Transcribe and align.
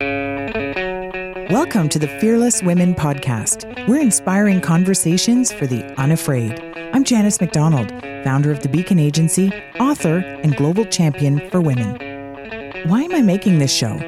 Welcome 0.00 1.90
to 1.90 1.98
the 1.98 2.08
Fearless 2.20 2.62
Women 2.62 2.94
Podcast. 2.94 3.86
We're 3.86 4.00
inspiring 4.00 4.62
conversations 4.62 5.52
for 5.52 5.66
the 5.66 5.84
unafraid. 6.00 6.58
I'm 6.94 7.04
Janice 7.04 7.38
McDonald, 7.38 7.90
founder 8.24 8.50
of 8.50 8.60
the 8.60 8.70
Beacon 8.70 8.98
Agency, 8.98 9.52
author, 9.78 10.18
and 10.42 10.56
global 10.56 10.86
champion 10.86 11.50
for 11.50 11.60
women. 11.60 11.96
Why 12.88 13.02
am 13.02 13.14
I 13.14 13.20
making 13.20 13.58
this 13.58 13.74
show? 13.74 13.98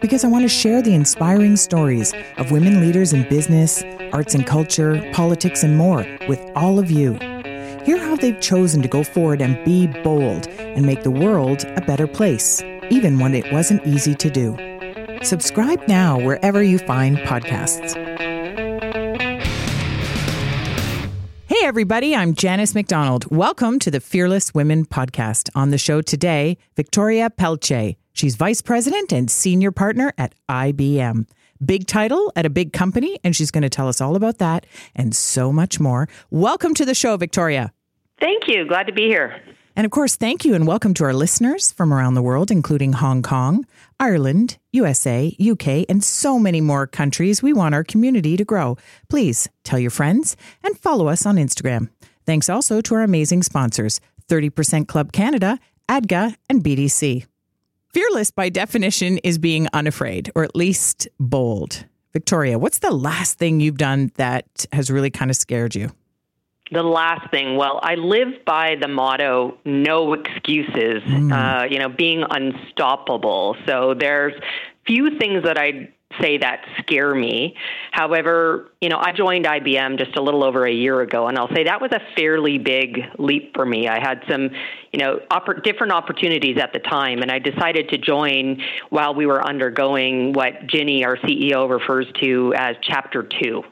Because 0.00 0.24
I 0.24 0.28
want 0.28 0.44
to 0.44 0.48
share 0.48 0.80
the 0.80 0.94
inspiring 0.94 1.56
stories 1.56 2.14
of 2.38 2.50
women 2.50 2.80
leaders 2.80 3.12
in 3.12 3.28
business, 3.28 3.84
arts 4.14 4.34
and 4.34 4.46
culture, 4.46 5.10
politics, 5.12 5.62
and 5.62 5.76
more 5.76 6.06
with 6.26 6.40
all 6.56 6.78
of 6.78 6.90
you. 6.90 7.18
Hear 7.84 7.98
how 7.98 8.16
they've 8.16 8.40
chosen 8.40 8.80
to 8.80 8.88
go 8.88 9.04
forward 9.04 9.42
and 9.42 9.62
be 9.62 9.88
bold 9.88 10.48
and 10.48 10.86
make 10.86 11.02
the 11.02 11.10
world 11.10 11.66
a 11.76 11.82
better 11.82 12.06
place, 12.06 12.62
even 12.88 13.18
when 13.18 13.34
it 13.34 13.52
wasn't 13.52 13.86
easy 13.86 14.14
to 14.14 14.30
do. 14.30 14.71
Subscribe 15.22 15.86
now 15.86 16.18
wherever 16.18 16.62
you 16.62 16.78
find 16.78 17.16
podcasts. 17.18 17.94
Hey, 21.46 21.60
everybody, 21.62 22.16
I'm 22.16 22.34
Janice 22.34 22.74
McDonald. 22.74 23.30
Welcome 23.30 23.78
to 23.80 23.90
the 23.90 24.00
Fearless 24.00 24.52
Women 24.52 24.84
Podcast. 24.84 25.48
On 25.54 25.70
the 25.70 25.78
show 25.78 26.02
today, 26.02 26.58
Victoria 26.74 27.30
Pelletier. 27.30 27.94
She's 28.12 28.34
vice 28.34 28.62
president 28.62 29.12
and 29.12 29.30
senior 29.30 29.70
partner 29.70 30.12
at 30.18 30.34
IBM. 30.48 31.28
Big 31.64 31.86
title 31.86 32.32
at 32.34 32.44
a 32.44 32.50
big 32.50 32.72
company, 32.72 33.20
and 33.22 33.36
she's 33.36 33.52
going 33.52 33.62
to 33.62 33.70
tell 33.70 33.86
us 33.86 34.00
all 34.00 34.16
about 34.16 34.38
that 34.38 34.66
and 34.96 35.14
so 35.14 35.52
much 35.52 35.78
more. 35.78 36.08
Welcome 36.30 36.74
to 36.74 36.84
the 36.84 36.96
show, 36.96 37.16
Victoria. 37.16 37.72
Thank 38.18 38.48
you. 38.48 38.66
Glad 38.66 38.88
to 38.88 38.92
be 38.92 39.06
here. 39.06 39.40
And 39.74 39.86
of 39.86 39.90
course, 39.90 40.16
thank 40.16 40.44
you 40.44 40.54
and 40.54 40.66
welcome 40.66 40.92
to 40.94 41.04
our 41.04 41.14
listeners 41.14 41.72
from 41.72 41.94
around 41.94 42.14
the 42.14 42.22
world, 42.22 42.50
including 42.50 42.92
Hong 42.92 43.22
Kong, 43.22 43.64
Ireland, 44.02 44.58
USA, 44.72 45.32
UK, 45.40 45.86
and 45.88 46.02
so 46.02 46.36
many 46.36 46.60
more 46.60 46.88
countries. 46.88 47.40
We 47.40 47.52
want 47.52 47.72
our 47.72 47.84
community 47.84 48.36
to 48.36 48.44
grow. 48.44 48.76
Please 49.08 49.48
tell 49.62 49.78
your 49.78 49.92
friends 49.92 50.36
and 50.64 50.76
follow 50.76 51.06
us 51.06 51.24
on 51.24 51.36
Instagram. 51.36 51.88
Thanks 52.26 52.48
also 52.48 52.80
to 52.80 52.94
our 52.96 53.02
amazing 53.02 53.44
sponsors 53.44 54.00
30% 54.28 54.88
Club 54.88 55.12
Canada, 55.12 55.56
ADGA, 55.88 56.34
and 56.50 56.64
BDC. 56.64 57.26
Fearless, 57.94 58.32
by 58.32 58.48
definition, 58.48 59.18
is 59.18 59.38
being 59.38 59.68
unafraid, 59.72 60.32
or 60.34 60.42
at 60.42 60.56
least 60.56 61.06
bold. 61.20 61.84
Victoria, 62.12 62.58
what's 62.58 62.80
the 62.80 62.90
last 62.90 63.38
thing 63.38 63.60
you've 63.60 63.78
done 63.78 64.10
that 64.16 64.66
has 64.72 64.90
really 64.90 65.10
kind 65.10 65.30
of 65.30 65.36
scared 65.36 65.76
you? 65.76 65.92
The 66.70 66.82
last 66.82 67.30
thing, 67.30 67.56
well, 67.56 67.80
I 67.82 67.96
live 67.96 68.44
by 68.46 68.76
the 68.80 68.88
motto 68.88 69.58
"no 69.64 70.14
excuses." 70.14 71.02
Mm. 71.02 71.32
Uh, 71.32 71.64
you 71.64 71.78
know, 71.78 71.88
being 71.88 72.24
unstoppable. 72.28 73.56
So 73.66 73.94
there's 73.94 74.34
few 74.86 75.18
things 75.18 75.44
that 75.44 75.58
I 75.58 75.90
say 76.20 76.38
that 76.38 76.64
scare 76.78 77.14
me. 77.14 77.54
However, 77.90 78.70
you 78.80 78.88
know, 78.88 78.98
I 78.98 79.12
joined 79.12 79.44
IBM 79.44 79.98
just 79.98 80.16
a 80.16 80.22
little 80.22 80.44
over 80.44 80.66
a 80.66 80.72
year 80.72 81.00
ago, 81.00 81.28
and 81.28 81.38
I'll 81.38 81.52
say 81.54 81.64
that 81.64 81.80
was 81.80 81.90
a 81.92 82.00
fairly 82.16 82.58
big 82.58 83.00
leap 83.18 83.54
for 83.54 83.64
me. 83.64 83.88
I 83.88 84.00
had 84.00 84.22
some, 84.28 84.50
you 84.92 84.98
know, 84.98 85.20
oppor- 85.30 85.62
different 85.62 85.92
opportunities 85.92 86.58
at 86.58 86.72
the 86.72 86.78
time, 86.80 87.20
and 87.20 87.30
I 87.30 87.38
decided 87.38 87.88
to 87.90 87.98
join 87.98 88.60
while 88.90 89.14
we 89.14 89.26
were 89.26 89.46
undergoing 89.46 90.32
what 90.32 90.66
Ginny, 90.66 91.04
our 91.04 91.16
CEO, 91.18 91.68
refers 91.68 92.06
to 92.20 92.52
as 92.56 92.76
Chapter 92.82 93.22
Two, 93.22 93.62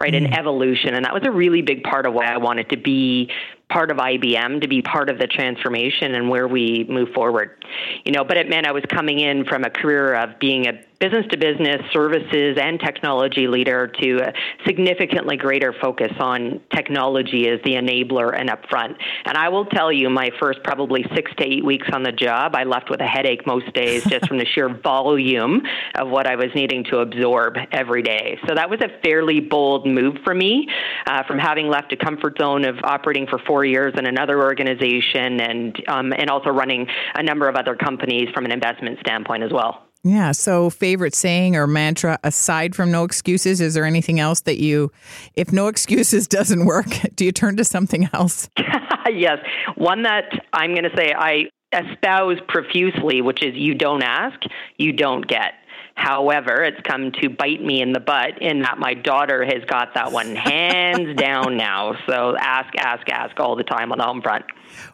right, 0.00 0.12
mm. 0.12 0.26
an 0.26 0.34
evolution, 0.34 0.94
and 0.94 1.04
that 1.04 1.14
was 1.14 1.22
a 1.24 1.30
really 1.30 1.62
big 1.62 1.82
part 1.82 2.06
of 2.06 2.14
why 2.14 2.26
I 2.26 2.38
wanted 2.38 2.70
to 2.70 2.76
be 2.76 3.30
part 3.68 3.90
of 3.90 3.98
IBM 3.98 4.62
to 4.62 4.68
be 4.68 4.80
part 4.82 5.10
of 5.10 5.18
the 5.18 5.26
transformation 5.26 6.14
and 6.14 6.30
where 6.30 6.48
we 6.48 6.86
move 6.88 7.10
forward. 7.14 7.64
You 8.04 8.12
know, 8.12 8.24
but 8.24 8.36
it 8.36 8.48
meant 8.48 8.66
I 8.66 8.72
was 8.72 8.84
coming 8.88 9.20
in 9.20 9.44
from 9.44 9.64
a 9.64 9.70
career 9.70 10.14
of 10.14 10.38
being 10.38 10.66
a 10.66 10.72
business 11.00 11.26
to 11.30 11.38
business 11.38 11.80
services 11.92 12.58
and 12.60 12.80
technology 12.80 13.46
leader 13.46 13.86
to 13.86 14.18
a 14.18 14.32
significantly 14.66 15.36
greater 15.36 15.72
focus 15.80 16.12
on 16.18 16.60
technology 16.74 17.48
as 17.48 17.60
the 17.64 17.72
enabler 17.72 18.38
and 18.38 18.50
upfront. 18.50 18.96
And 19.24 19.36
I 19.36 19.48
will 19.48 19.66
tell 19.66 19.92
you, 19.92 20.10
my 20.10 20.30
first 20.40 20.62
probably 20.64 21.04
six 21.14 21.30
to 21.38 21.44
eight 21.46 21.64
weeks 21.64 21.86
on 21.92 22.02
the 22.02 22.12
job, 22.12 22.56
I 22.56 22.64
left 22.64 22.90
with 22.90 23.00
a 23.00 23.06
headache 23.06 23.46
most 23.46 23.72
days 23.74 24.04
just 24.04 24.26
from 24.26 24.38
the 24.38 24.46
sheer 24.46 24.68
volume 24.82 25.62
of 25.94 26.08
what 26.08 26.26
I 26.26 26.34
was 26.34 26.48
needing 26.54 26.84
to 26.84 26.98
absorb 26.98 27.56
every 27.70 28.02
day. 28.02 28.38
So 28.48 28.54
that 28.54 28.68
was 28.68 28.80
a 28.80 28.88
fairly 29.02 29.40
bold 29.40 29.86
move 29.86 30.16
for 30.24 30.34
me 30.34 30.66
uh, 31.06 31.22
from 31.24 31.38
having 31.38 31.68
left 31.68 31.92
a 31.92 31.96
comfort 31.96 32.38
zone 32.40 32.64
of 32.64 32.76
operating 32.82 33.26
for 33.28 33.38
four 33.46 33.64
years 33.64 33.94
in 33.96 34.06
another 34.06 34.42
organization 34.42 35.40
and, 35.40 35.82
um, 35.88 36.12
and 36.12 36.28
also 36.28 36.50
running 36.50 36.86
a 37.14 37.22
number 37.22 37.48
of 37.48 37.56
other 37.56 37.76
companies 37.76 38.28
from 38.34 38.44
an 38.44 38.52
investment 38.52 38.98
standpoint 39.00 39.44
as 39.44 39.52
well. 39.52 39.87
Yeah. 40.04 40.32
So, 40.32 40.70
favorite 40.70 41.14
saying 41.14 41.56
or 41.56 41.66
mantra 41.66 42.18
aside 42.22 42.74
from 42.74 42.90
no 42.90 43.04
excuses, 43.04 43.60
is 43.60 43.74
there 43.74 43.84
anything 43.84 44.20
else 44.20 44.42
that 44.42 44.58
you, 44.58 44.92
if 45.34 45.52
no 45.52 45.66
excuses 45.68 46.28
doesn't 46.28 46.64
work, 46.64 46.86
do 47.14 47.24
you 47.24 47.32
turn 47.32 47.56
to 47.56 47.64
something 47.64 48.08
else? 48.12 48.48
yes. 49.12 49.38
One 49.76 50.02
that 50.02 50.30
I'm 50.52 50.70
going 50.70 50.84
to 50.84 50.96
say 50.96 51.12
I 51.16 51.46
espouse 51.72 52.38
profusely, 52.48 53.20
which 53.20 53.42
is 53.42 53.54
you 53.54 53.74
don't 53.74 54.02
ask, 54.02 54.40
you 54.78 54.92
don't 54.92 55.26
get. 55.26 55.54
However, 55.98 56.62
it's 56.62 56.80
come 56.84 57.10
to 57.20 57.28
bite 57.28 57.60
me 57.60 57.82
in 57.82 57.92
the 57.92 57.98
butt 57.98 58.40
in 58.40 58.62
that 58.62 58.78
my 58.78 58.94
daughter 58.94 59.44
has 59.44 59.64
got 59.66 59.94
that 59.94 60.12
one 60.12 60.36
hands 60.36 61.16
down 61.16 61.56
now. 61.56 61.96
So 62.06 62.36
ask, 62.38 62.72
ask, 62.76 63.08
ask 63.10 63.38
all 63.40 63.56
the 63.56 63.64
time 63.64 63.90
on 63.90 63.98
the 63.98 64.04
home 64.04 64.22
front. 64.22 64.44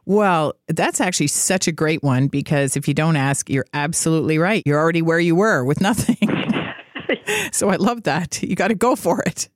Well, 0.07 0.55
that's 0.67 1.03
actually 1.03 1.27
such 1.27 1.69
a 1.69 1.73
great 1.73 2.03
one 2.03 2.29
because 2.29 2.75
if 2.75 2.89
you 2.89 2.95
don't 2.95 3.17
ask, 3.17 3.51
you're 3.51 3.67
absolutely 3.75 4.39
right. 4.39 4.63
You're 4.65 4.81
already 4.81 5.03
where 5.03 5.19
you 5.19 5.37
were 5.37 5.63
with 5.63 5.83
nothing. 5.83 6.17
so 7.53 7.69
I 7.69 7.77
love 7.77 8.05
that. 8.05 8.43
You 8.43 8.57
got 8.57 8.69
to 8.69 8.75
go 8.75 8.97
for 8.97 9.23
it. 9.27 9.51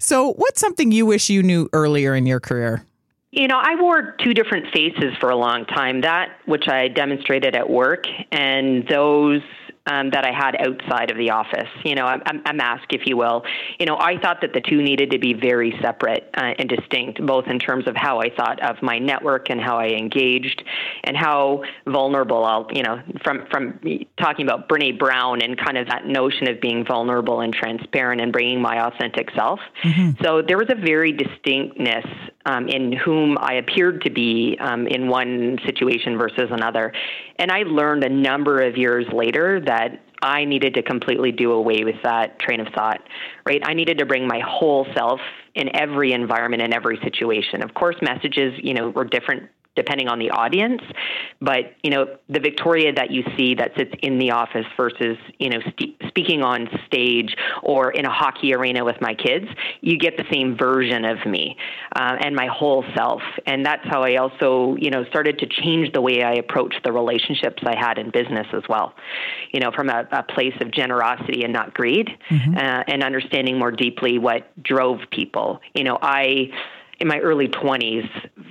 So, 0.00 0.32
what's 0.32 0.60
something 0.60 0.92
you 0.92 1.04
wish 1.04 1.28
you 1.28 1.42
knew 1.42 1.68
earlier 1.74 2.14
in 2.14 2.24
your 2.24 2.40
career? 2.40 2.86
You 3.32 3.48
know, 3.48 3.58
I 3.58 3.74
wore 3.78 4.16
two 4.24 4.32
different 4.32 4.72
faces 4.72 5.14
for 5.20 5.28
a 5.28 5.36
long 5.36 5.66
time 5.66 6.00
that 6.02 6.38
which 6.46 6.68
I 6.68 6.88
demonstrated 6.88 7.54
at 7.54 7.68
work, 7.68 8.04
and 8.32 8.86
those 8.88 9.42
um, 9.86 10.10
that 10.10 10.24
I 10.24 10.32
had 10.32 10.56
outside 10.56 11.10
of 11.10 11.16
the 11.16 11.30
office, 11.30 11.68
you 11.84 11.94
know, 11.94 12.06
a, 12.06 12.20
a, 12.50 12.52
mask, 12.52 12.92
if 12.92 13.06
you 13.06 13.16
will. 13.16 13.44
You 13.78 13.86
know, 13.86 13.96
I 13.98 14.18
thought 14.18 14.40
that 14.40 14.52
the 14.52 14.60
two 14.60 14.82
needed 14.82 15.10
to 15.12 15.18
be 15.18 15.32
very 15.32 15.76
separate 15.80 16.28
uh, 16.36 16.54
and 16.58 16.68
distinct, 16.68 17.24
both 17.24 17.46
in 17.46 17.58
terms 17.58 17.86
of 17.86 17.96
how 17.96 18.20
I 18.20 18.30
thought 18.30 18.60
of 18.62 18.82
my 18.82 18.98
network 18.98 19.50
and 19.50 19.60
how 19.60 19.78
I 19.78 19.88
engaged 19.88 20.64
and 21.04 21.16
how 21.16 21.62
vulnerable 21.86 22.44
I'll, 22.44 22.68
you 22.72 22.82
know, 22.82 23.00
from, 23.22 23.46
from 23.50 23.78
talking 24.18 24.46
about 24.46 24.68
Brene 24.68 24.98
Brown 24.98 25.42
and 25.42 25.56
kind 25.56 25.78
of 25.78 25.88
that 25.88 26.06
notion 26.06 26.48
of 26.48 26.60
being 26.60 26.84
vulnerable 26.84 27.40
and 27.40 27.52
transparent 27.52 28.20
and 28.20 28.32
bringing 28.32 28.60
my 28.60 28.86
authentic 28.86 29.30
self. 29.32 29.60
Mm-hmm. 29.84 30.22
So 30.22 30.42
there 30.42 30.58
was 30.58 30.68
a 30.70 30.74
very 30.74 31.12
distinctness 31.12 32.06
um, 32.46 32.68
in 32.68 32.92
whom 32.92 33.36
I 33.40 33.54
appeared 33.54 34.02
to 34.02 34.10
be 34.10 34.56
um, 34.60 34.86
in 34.86 35.08
one 35.08 35.58
situation 35.66 36.16
versus 36.16 36.48
another. 36.50 36.92
And 37.38 37.50
I 37.50 37.64
learned 37.64 38.04
a 38.04 38.08
number 38.08 38.62
of 38.62 38.78
years 38.78 39.04
later 39.12 39.60
that 39.66 40.00
I 40.22 40.44
needed 40.44 40.74
to 40.74 40.82
completely 40.82 41.32
do 41.32 41.52
away 41.52 41.84
with 41.84 41.96
that 42.02 42.38
train 42.38 42.60
of 42.60 42.68
thought, 42.74 43.02
right? 43.44 43.60
I 43.64 43.74
needed 43.74 43.98
to 43.98 44.06
bring 44.06 44.26
my 44.26 44.40
whole 44.40 44.86
self 44.94 45.20
in 45.54 45.74
every 45.76 46.12
environment 46.12 46.62
in 46.62 46.72
every 46.72 46.98
situation. 47.02 47.62
Of 47.62 47.74
course, 47.74 47.96
messages, 48.00 48.54
you 48.62 48.74
know, 48.74 48.90
were 48.90 49.04
different 49.04 49.50
depending 49.76 50.08
on 50.08 50.18
the 50.18 50.30
audience. 50.30 50.82
But 51.40 51.74
you 51.82 51.90
know, 51.90 52.16
the 52.28 52.40
Victoria 52.40 52.92
that 52.94 53.10
you 53.10 53.22
see 53.36 53.54
that 53.54 53.72
sits 53.76 53.92
in 54.02 54.18
the 54.18 54.32
office 54.32 54.66
versus 54.76 55.16
you 55.38 55.50
know 55.50 55.60
st- 55.60 55.96
speaking 56.08 56.42
on 56.42 56.68
stage 56.86 57.36
or 57.62 57.90
in 57.90 58.06
a 58.06 58.10
hockey 58.10 58.54
arena 58.54 58.84
with 58.84 59.00
my 59.00 59.14
kids, 59.14 59.46
you 59.82 59.98
get 59.98 60.16
the 60.16 60.24
same 60.32 60.56
version 60.56 61.04
of 61.04 61.24
me 61.26 61.56
uh, 61.94 62.16
and 62.20 62.34
my 62.34 62.46
whole 62.46 62.84
self. 62.96 63.22
And 63.46 63.64
that's 63.64 63.86
how 63.86 64.02
I 64.02 64.16
also 64.16 64.76
you 64.78 64.90
know 64.90 65.04
started 65.04 65.38
to 65.40 65.46
change 65.46 65.92
the 65.92 66.00
way 66.00 66.22
I 66.22 66.34
approached 66.34 66.80
the 66.84 66.92
relationships 66.92 67.62
I 67.64 67.76
had 67.78 67.98
in 67.98 68.10
business 68.10 68.46
as 68.52 68.62
well. 68.68 68.94
You 69.52 69.60
know, 69.60 69.70
from 69.70 69.90
a, 69.90 70.08
a 70.10 70.22
place 70.22 70.54
of 70.60 70.70
generosity 70.70 71.44
and 71.44 71.52
not 71.52 71.74
greed, 71.74 72.10
mm-hmm. 72.30 72.56
uh, 72.56 72.84
and 72.88 73.02
understanding 73.02 73.58
more 73.58 73.70
deeply 73.70 74.18
what 74.18 74.50
drove 74.62 75.00
people. 75.10 75.60
You 75.74 75.84
know, 75.84 75.98
I 76.00 76.50
in 76.98 77.08
my 77.08 77.18
early 77.18 77.48
20s 77.48 78.08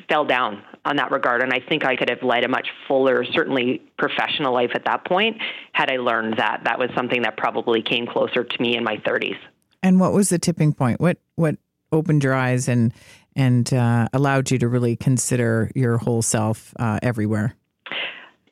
fell 0.07 0.25
down 0.25 0.61
on 0.85 0.95
that 0.97 1.11
regard. 1.11 1.41
And 1.41 1.51
I 1.51 1.59
think 1.59 1.83
I 1.83 1.95
could 1.95 2.09
have 2.09 2.23
led 2.23 2.43
a 2.43 2.47
much 2.47 2.67
fuller, 2.87 3.25
certainly 3.25 3.81
professional 3.97 4.53
life 4.53 4.71
at 4.75 4.85
that 4.85 5.05
point 5.05 5.37
had 5.73 5.91
I 5.91 5.97
learned 5.97 6.37
that. 6.37 6.61
That 6.63 6.79
was 6.79 6.89
something 6.95 7.23
that 7.23 7.35
probably 7.37 7.81
came 7.81 8.05
closer 8.05 8.43
to 8.43 8.61
me 8.61 8.77
in 8.77 8.83
my 8.83 8.97
30s. 8.97 9.37
And 9.83 9.99
what 9.99 10.13
was 10.13 10.29
the 10.29 10.39
tipping 10.39 10.73
point? 10.73 10.99
What 10.99 11.17
what 11.35 11.57
opened 11.91 12.23
your 12.23 12.33
eyes 12.33 12.67
and 12.67 12.93
and 13.35 13.71
uh, 13.73 14.07
allowed 14.13 14.49
you 14.49 14.57
to 14.59 14.67
really 14.67 14.95
consider 14.95 15.69
your 15.75 15.97
whole 15.97 16.21
self 16.21 16.73
uh, 16.79 16.99
everywhere? 17.03 17.55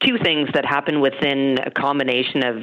Two 0.04 0.18
things 0.22 0.50
that 0.54 0.66
happened 0.66 1.02
within 1.02 1.58
a 1.66 1.72
combination 1.72 2.44
of 2.44 2.58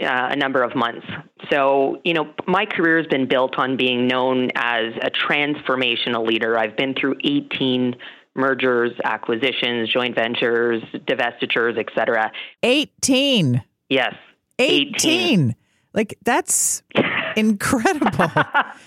uh, 0.00 0.28
a 0.30 0.36
number 0.36 0.62
of 0.62 0.76
months. 0.76 1.06
So, 1.50 2.00
you 2.04 2.12
know, 2.12 2.32
my 2.46 2.66
career 2.66 2.98
has 2.98 3.06
been 3.06 3.26
built 3.26 3.58
on 3.58 3.76
being 3.76 4.06
known 4.06 4.50
as 4.54 4.92
a 5.00 5.10
transformational 5.10 6.26
leader. 6.26 6.58
I've 6.58 6.76
been 6.76 6.94
through 6.94 7.16
18 7.24 7.96
mergers, 8.34 8.92
acquisitions, 9.04 9.88
joint 9.88 10.14
ventures, 10.14 10.82
divestitures, 10.94 11.78
et 11.78 11.86
cetera. 11.94 12.32
18. 12.62 13.62
Yes. 13.88 14.14
18. 14.58 14.94
18. 14.94 15.56
Like 15.92 16.18
that's 16.24 16.82
incredible. 17.36 18.30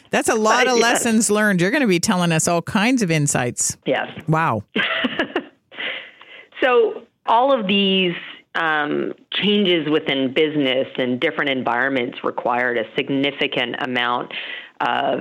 That's 0.09 0.29
a 0.29 0.35
lot 0.35 0.67
of 0.67 0.77
yes. 0.77 0.83
lessons 0.83 1.31
learned. 1.31 1.61
You're 1.61 1.71
going 1.71 1.81
to 1.81 1.87
be 1.87 1.99
telling 1.99 2.31
us 2.31 2.47
all 2.47 2.61
kinds 2.61 3.01
of 3.01 3.09
insights. 3.09 3.77
Yes. 3.85 4.07
Wow. 4.27 4.63
so 6.61 7.03
all 7.25 7.57
of 7.57 7.67
these 7.67 8.15
um, 8.55 9.13
changes 9.31 9.87
within 9.89 10.33
business 10.33 10.87
and 10.97 11.19
different 11.19 11.49
environments 11.51 12.23
required 12.23 12.77
a 12.77 12.83
significant 12.95 13.75
amount 13.79 14.33
of 14.81 15.19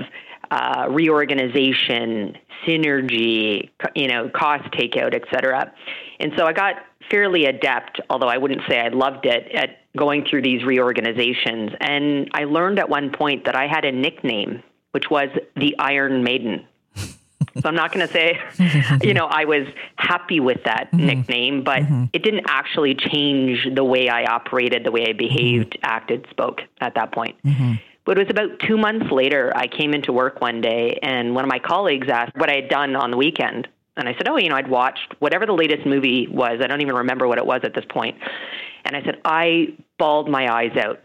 uh, 0.50 0.86
reorganization, 0.90 2.36
synergy, 2.66 3.70
you 3.94 4.08
know, 4.08 4.28
cost 4.28 4.64
takeout, 4.72 5.14
et 5.14 5.22
cetera. 5.32 5.72
And 6.20 6.32
so 6.36 6.46
I 6.46 6.52
got 6.52 6.76
fairly 7.10 7.46
adept, 7.46 8.00
although 8.10 8.28
I 8.28 8.38
wouldn't 8.38 8.62
say 8.68 8.80
I 8.80 8.88
loved 8.88 9.26
it, 9.26 9.50
at 9.52 9.78
going 9.96 10.26
through 10.28 10.42
these 10.42 10.64
reorganizations. 10.64 11.72
And 11.80 12.28
I 12.32 12.44
learned 12.44 12.78
at 12.78 12.88
one 12.88 13.10
point 13.10 13.44
that 13.44 13.56
I 13.56 13.66
had 13.66 13.84
a 13.84 13.92
nickname, 13.92 14.62
which 14.92 15.10
was 15.10 15.28
the 15.56 15.76
Iron 15.78 16.22
Maiden. 16.22 16.66
So 17.62 17.70
I'm 17.70 17.74
not 17.74 17.90
going 17.90 18.06
to 18.06 18.12
say, 18.12 18.38
you 19.02 19.14
know, 19.14 19.24
I 19.24 19.46
was 19.46 19.66
happy 19.96 20.40
with 20.40 20.64
that 20.64 20.90
mm-hmm. 20.92 21.06
nickname, 21.06 21.64
but 21.64 21.84
mm-hmm. 21.84 22.04
it 22.12 22.22
didn't 22.22 22.44
actually 22.48 22.94
change 22.94 23.66
the 23.74 23.82
way 23.82 24.10
I 24.10 24.24
operated, 24.24 24.84
the 24.84 24.90
way 24.90 25.06
I 25.08 25.14
behaved, 25.14 25.72
mm-hmm. 25.72 25.84
acted, 25.84 26.26
spoke 26.28 26.60
at 26.82 26.96
that 26.96 27.12
point. 27.12 27.36
But 28.06 28.18
it 28.18 28.28
was 28.28 28.30
about 28.30 28.60
two 28.60 28.78
months 28.78 29.10
later, 29.10 29.52
I 29.54 29.66
came 29.66 29.92
into 29.92 30.12
work 30.12 30.40
one 30.40 30.60
day, 30.60 30.98
and 31.02 31.34
one 31.34 31.44
of 31.44 31.50
my 31.50 31.58
colleagues 31.58 32.08
asked 32.08 32.36
what 32.36 32.48
I 32.48 32.54
had 32.54 32.68
done 32.68 32.94
on 32.94 33.10
the 33.10 33.16
weekend. 33.16 33.68
And 33.96 34.08
I 34.08 34.12
said, 34.12 34.28
Oh, 34.28 34.36
you 34.36 34.48
know, 34.48 34.54
I'd 34.54 34.68
watched 34.68 35.14
whatever 35.18 35.44
the 35.44 35.52
latest 35.52 35.84
movie 35.84 36.28
was. 36.28 36.60
I 36.62 36.68
don't 36.68 36.80
even 36.80 36.94
remember 36.94 37.26
what 37.26 37.38
it 37.38 37.46
was 37.46 37.60
at 37.64 37.74
this 37.74 37.84
point. 37.88 38.16
And 38.84 38.96
I 38.96 39.02
said, 39.02 39.20
I 39.24 39.74
bawled 39.98 40.30
my 40.30 40.46
eyes 40.52 40.76
out. 40.76 41.00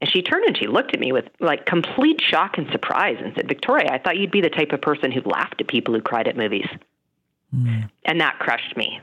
And 0.00 0.10
she 0.10 0.22
turned 0.22 0.44
and 0.44 0.58
she 0.58 0.66
looked 0.66 0.92
at 0.92 1.00
me 1.00 1.12
with 1.12 1.26
like 1.38 1.66
complete 1.66 2.20
shock 2.20 2.58
and 2.58 2.66
surprise 2.72 3.16
and 3.22 3.32
said, 3.36 3.46
Victoria, 3.46 3.90
I 3.92 3.98
thought 3.98 4.18
you'd 4.18 4.32
be 4.32 4.40
the 4.40 4.50
type 4.50 4.72
of 4.72 4.82
person 4.82 5.12
who 5.12 5.20
laughed 5.20 5.60
at 5.60 5.68
people 5.68 5.94
who 5.94 6.00
cried 6.00 6.26
at 6.26 6.36
movies. 6.36 6.66
Mm. 7.54 7.88
And 8.04 8.20
that 8.20 8.38
crushed 8.40 8.76
me. 8.76 9.00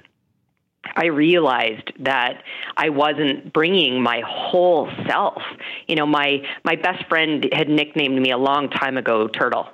I 0.83 1.07
realized 1.07 1.93
that 1.99 2.43
I 2.75 2.89
wasn't 2.89 3.53
bringing 3.53 4.01
my 4.01 4.21
whole 4.25 4.89
self. 5.07 5.41
You 5.87 5.95
know, 5.95 6.05
my 6.05 6.45
my 6.63 6.75
best 6.75 7.07
friend 7.07 7.47
had 7.53 7.69
nicknamed 7.69 8.19
me 8.19 8.31
a 8.31 8.37
long 8.37 8.69
time 8.69 8.97
ago 8.97 9.27
Turtle. 9.27 9.69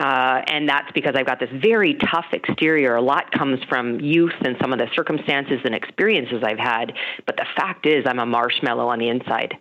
Uh, 0.00 0.42
and 0.46 0.68
that's 0.68 0.90
because 0.92 1.14
I've 1.16 1.26
got 1.26 1.40
this 1.40 1.50
very 1.52 1.94
tough 1.94 2.26
exterior. 2.32 2.94
A 2.94 3.02
lot 3.02 3.32
comes 3.32 3.58
from 3.68 3.98
youth 3.98 4.34
and 4.42 4.56
some 4.60 4.72
of 4.72 4.78
the 4.78 4.86
circumstances 4.94 5.58
and 5.64 5.74
experiences 5.74 6.42
I've 6.44 6.58
had. 6.58 6.92
But 7.26 7.36
the 7.36 7.46
fact 7.56 7.84
is, 7.84 8.04
I'm 8.06 8.20
a 8.20 8.26
marshmallow 8.26 8.86
on 8.86 9.00
the 9.00 9.08
inside. 9.08 9.58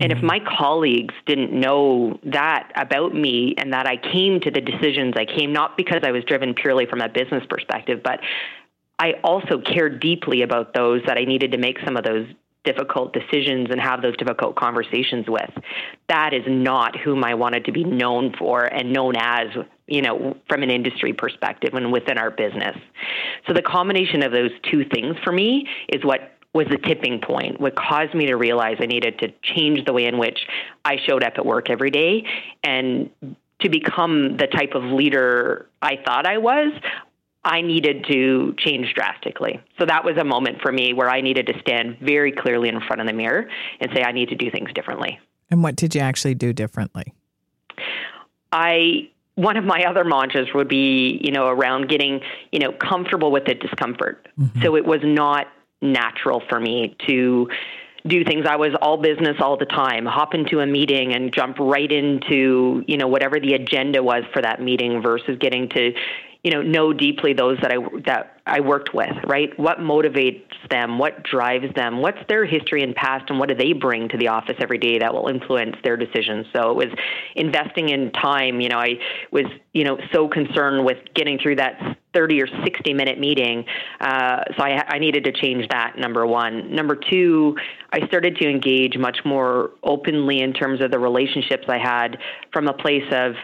And 0.00 0.10
if 0.10 0.18
mm-hmm. 0.18 0.26
my 0.26 0.40
colleagues 0.40 1.14
didn't 1.26 1.52
know 1.52 2.18
that 2.24 2.72
about 2.74 3.14
me 3.14 3.54
and 3.56 3.72
that 3.72 3.86
I 3.86 3.98
came 3.98 4.40
to 4.40 4.50
the 4.50 4.60
decisions 4.60 5.14
I 5.16 5.26
came, 5.26 5.52
not 5.52 5.76
because 5.76 6.00
I 6.02 6.10
was 6.10 6.24
driven 6.24 6.54
purely 6.54 6.86
from 6.86 7.00
a 7.00 7.08
business 7.08 7.44
perspective, 7.48 8.00
but 8.02 8.18
I 9.02 9.14
also 9.24 9.60
cared 9.60 9.98
deeply 9.98 10.42
about 10.42 10.74
those 10.74 11.02
that 11.08 11.18
I 11.18 11.24
needed 11.24 11.50
to 11.52 11.58
make 11.58 11.78
some 11.84 11.96
of 11.96 12.04
those 12.04 12.24
difficult 12.62 13.12
decisions 13.12 13.66
and 13.68 13.80
have 13.80 14.00
those 14.00 14.16
difficult 14.16 14.54
conversations 14.54 15.26
with. 15.26 15.50
That 16.08 16.32
is 16.32 16.44
not 16.46 16.96
whom 16.96 17.24
I 17.24 17.34
wanted 17.34 17.64
to 17.64 17.72
be 17.72 17.82
known 17.82 18.32
for 18.38 18.62
and 18.62 18.92
known 18.92 19.14
as, 19.16 19.48
you 19.88 20.02
know, 20.02 20.36
from 20.48 20.62
an 20.62 20.70
industry 20.70 21.12
perspective 21.12 21.74
and 21.74 21.90
within 21.90 22.16
our 22.16 22.30
business. 22.30 22.76
So 23.48 23.54
the 23.54 23.62
combination 23.62 24.22
of 24.22 24.30
those 24.30 24.52
two 24.70 24.84
things 24.94 25.16
for 25.24 25.32
me 25.32 25.66
is 25.88 26.04
what 26.04 26.38
was 26.54 26.68
the 26.70 26.78
tipping 26.78 27.20
point, 27.20 27.60
what 27.60 27.74
caused 27.74 28.14
me 28.14 28.26
to 28.26 28.36
realize 28.36 28.76
I 28.78 28.86
needed 28.86 29.18
to 29.18 29.32
change 29.42 29.84
the 29.84 29.92
way 29.92 30.04
in 30.04 30.16
which 30.16 30.46
I 30.84 30.98
showed 31.08 31.24
up 31.24 31.32
at 31.38 31.44
work 31.44 31.70
every 31.70 31.90
day 31.90 32.24
and 32.62 33.10
to 33.62 33.68
become 33.68 34.36
the 34.36 34.46
type 34.46 34.74
of 34.76 34.84
leader 34.84 35.66
I 35.80 35.96
thought 36.04 36.24
I 36.24 36.38
was, 36.38 36.72
I 37.44 37.60
needed 37.60 38.04
to 38.08 38.54
change 38.58 38.94
drastically. 38.94 39.60
So 39.78 39.86
that 39.86 40.04
was 40.04 40.16
a 40.16 40.24
moment 40.24 40.60
for 40.62 40.70
me 40.70 40.92
where 40.92 41.10
I 41.10 41.20
needed 41.20 41.46
to 41.48 41.58
stand 41.60 41.98
very 42.00 42.30
clearly 42.30 42.68
in 42.68 42.80
front 42.80 43.00
of 43.00 43.06
the 43.06 43.12
mirror 43.12 43.48
and 43.80 43.90
say, 43.94 44.02
I 44.02 44.12
need 44.12 44.28
to 44.28 44.36
do 44.36 44.50
things 44.50 44.70
differently. 44.74 45.18
And 45.50 45.62
what 45.62 45.76
did 45.76 45.94
you 45.94 46.00
actually 46.00 46.34
do 46.34 46.52
differently? 46.52 47.12
I 48.52 49.08
one 49.34 49.56
of 49.56 49.64
my 49.64 49.84
other 49.84 50.04
mantras 50.04 50.48
would 50.54 50.68
be, 50.68 51.18
you 51.24 51.32
know, 51.32 51.46
around 51.46 51.88
getting, 51.88 52.20
you 52.52 52.58
know, 52.58 52.70
comfortable 52.72 53.32
with 53.32 53.46
the 53.46 53.54
discomfort. 53.54 54.28
Mm-hmm. 54.38 54.62
So 54.62 54.76
it 54.76 54.84
was 54.84 55.00
not 55.02 55.46
natural 55.80 56.42
for 56.48 56.60
me 56.60 56.94
to 57.06 57.48
do 58.06 58.24
things. 58.24 58.46
I 58.48 58.56
was 58.56 58.72
all 58.82 58.98
business 58.98 59.36
all 59.40 59.56
the 59.56 59.66
time, 59.66 60.04
hop 60.04 60.34
into 60.34 60.60
a 60.60 60.66
meeting 60.66 61.14
and 61.14 61.32
jump 61.32 61.58
right 61.58 61.90
into, 61.90 62.84
you 62.86 62.96
know, 62.96 63.08
whatever 63.08 63.40
the 63.40 63.54
agenda 63.54 64.02
was 64.02 64.24
for 64.32 64.42
that 64.42 64.60
meeting 64.60 65.00
versus 65.00 65.38
getting 65.38 65.68
to, 65.70 65.94
you 66.42 66.50
know 66.50 66.62
know 66.62 66.92
deeply 66.92 67.32
those 67.32 67.58
that 67.62 67.72
I 67.72 67.76
that 68.06 68.40
I 68.46 68.60
worked 68.60 68.92
with, 68.92 69.14
right? 69.26 69.56
What 69.58 69.78
motivates 69.78 70.42
them? 70.68 70.98
What 70.98 71.22
drives 71.22 71.72
them? 71.76 72.00
What's 72.00 72.18
their 72.28 72.44
history 72.44 72.82
and 72.82 72.94
past, 72.94 73.30
and 73.30 73.38
what 73.38 73.48
do 73.48 73.54
they 73.54 73.72
bring 73.72 74.08
to 74.08 74.18
the 74.18 74.28
office 74.28 74.56
every 74.60 74.78
day 74.78 74.98
that 74.98 75.14
will 75.14 75.28
influence 75.28 75.76
their 75.84 75.96
decisions? 75.96 76.46
So 76.54 76.70
it 76.70 76.76
was 76.76 76.88
investing 77.36 77.90
in 77.90 78.10
time. 78.12 78.60
You 78.60 78.70
know, 78.70 78.78
I 78.78 78.98
was 79.30 79.46
you 79.72 79.84
know 79.84 79.98
so 80.12 80.28
concerned 80.28 80.84
with 80.84 80.98
getting 81.14 81.38
through 81.38 81.56
that 81.56 81.78
30 82.14 82.42
or 82.42 82.46
60 82.64 82.92
minute 82.92 83.18
meeting. 83.18 83.64
Uh, 84.00 84.42
so 84.56 84.64
I, 84.64 84.84
I 84.88 84.98
needed 84.98 85.24
to 85.24 85.32
change 85.32 85.66
that, 85.68 85.96
number 85.96 86.26
one. 86.26 86.74
Number 86.74 86.96
two, 86.96 87.56
I 87.92 88.06
started 88.06 88.36
to 88.36 88.48
engage 88.48 88.98
much 88.98 89.18
more 89.24 89.70
openly 89.82 90.40
in 90.40 90.52
terms 90.52 90.82
of 90.82 90.90
the 90.90 90.98
relationships 90.98 91.64
I 91.68 91.78
had 91.78 92.18
from 92.52 92.68
a 92.68 92.72
place 92.72 93.04
of 93.12 93.34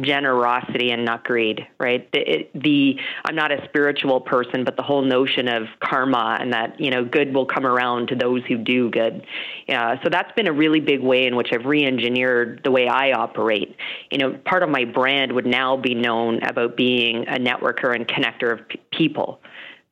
generosity 0.00 0.90
and 0.90 1.04
not 1.04 1.24
greed, 1.24 1.66
right? 1.78 2.10
The, 2.12 2.18
it, 2.18 2.50
the, 2.54 2.96
I'm 3.24 3.34
not 3.34 3.52
a 3.52 3.64
spiritual 3.68 4.20
person, 4.20 4.64
but 4.64 4.76
the 4.76 4.82
whole 4.82 5.02
notion 5.02 5.48
of 5.48 5.64
karma 5.80 6.38
and 6.40 6.52
that 6.52 6.78
you 6.80 6.90
know 6.90 7.04
good 7.04 7.34
will 7.34 7.46
come 7.46 7.66
around 7.66 8.08
to 8.08 8.16
those 8.16 8.42
who 8.46 8.58
do 8.58 8.90
good. 8.90 9.26
So 9.68 10.08
that's 10.10 10.32
been 10.32 10.46
a 10.46 10.52
really 10.52 10.80
big 10.80 11.00
way 11.00 11.26
in 11.26 11.36
which 11.36 11.48
I've 11.52 11.66
re-engineered 11.66 12.60
the 12.64 12.70
way 12.70 12.88
I 12.88 13.12
operate. 13.12 13.76
You 14.10 14.18
know, 14.18 14.38
part 14.44 14.62
of 14.62 14.68
my 14.68 14.84
brand 14.84 15.32
would 15.32 15.46
now 15.46 15.76
be 15.76 15.94
known 15.94 16.42
about 16.42 16.76
being 16.76 17.26
a 17.28 17.38
networker 17.38 17.94
and 17.94 18.06
connector 18.06 18.52
of 18.52 18.68
p- 18.68 18.80
people 18.92 19.40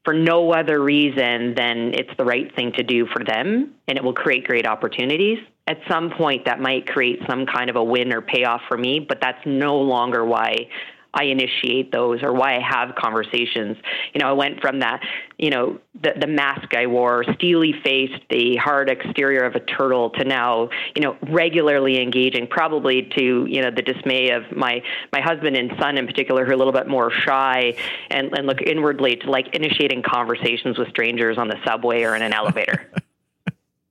for 0.04 0.12
no 0.12 0.52
other 0.52 0.82
reason 0.82 1.54
than 1.54 1.94
it's 1.94 2.10
the 2.18 2.24
right 2.24 2.54
thing 2.54 2.72
to 2.72 2.82
do 2.82 3.06
for 3.06 3.24
them 3.24 3.74
and 3.88 3.96
it 3.96 4.04
will 4.04 4.12
create 4.12 4.44
great 4.44 4.66
opportunities. 4.66 5.38
At 5.66 5.78
some 5.88 6.10
point, 6.10 6.44
that 6.44 6.60
might 6.60 6.86
create 6.86 7.20
some 7.28 7.46
kind 7.46 7.70
of 7.70 7.76
a 7.76 7.84
win 7.84 8.12
or 8.12 8.20
payoff 8.20 8.60
for 8.68 8.76
me, 8.76 9.00
but 9.00 9.18
that's 9.20 9.40
no 9.46 9.76
longer 9.76 10.24
why 10.24 10.68
I 11.14 11.24
initiate 11.24 11.92
those 11.92 12.22
or 12.22 12.32
why 12.32 12.56
I 12.56 12.60
have 12.60 12.96
conversations. 12.96 13.76
You 14.12 14.20
know, 14.20 14.28
I 14.28 14.32
went 14.32 14.60
from 14.60 14.80
that, 14.80 15.00
you 15.38 15.50
know, 15.50 15.78
the, 16.02 16.12
the 16.20 16.26
mask 16.26 16.74
I 16.74 16.86
wore, 16.86 17.24
steely 17.34 17.72
faced, 17.84 18.20
the 18.30 18.56
hard 18.56 18.90
exterior 18.90 19.44
of 19.44 19.54
a 19.54 19.60
turtle 19.60 20.10
to 20.10 20.24
now, 20.24 20.70
you 20.96 21.02
know, 21.02 21.16
regularly 21.30 22.02
engaging, 22.02 22.48
probably 22.48 23.08
to, 23.16 23.46
you 23.48 23.62
know, 23.62 23.70
the 23.70 23.82
dismay 23.82 24.30
of 24.30 24.42
my, 24.54 24.82
my 25.12 25.20
husband 25.20 25.56
and 25.56 25.72
son 25.78 25.96
in 25.96 26.06
particular, 26.06 26.44
who 26.44 26.50
are 26.50 26.54
a 26.54 26.58
little 26.58 26.72
bit 26.72 26.88
more 26.88 27.10
shy 27.10 27.74
and, 28.10 28.36
and 28.36 28.46
look 28.46 28.60
inwardly 28.60 29.16
to 29.16 29.30
like 29.30 29.54
initiating 29.54 30.02
conversations 30.02 30.78
with 30.78 30.88
strangers 30.88 31.38
on 31.38 31.48
the 31.48 31.56
subway 31.64 32.02
or 32.02 32.16
in 32.16 32.22
an 32.22 32.32
elevator. 32.34 32.90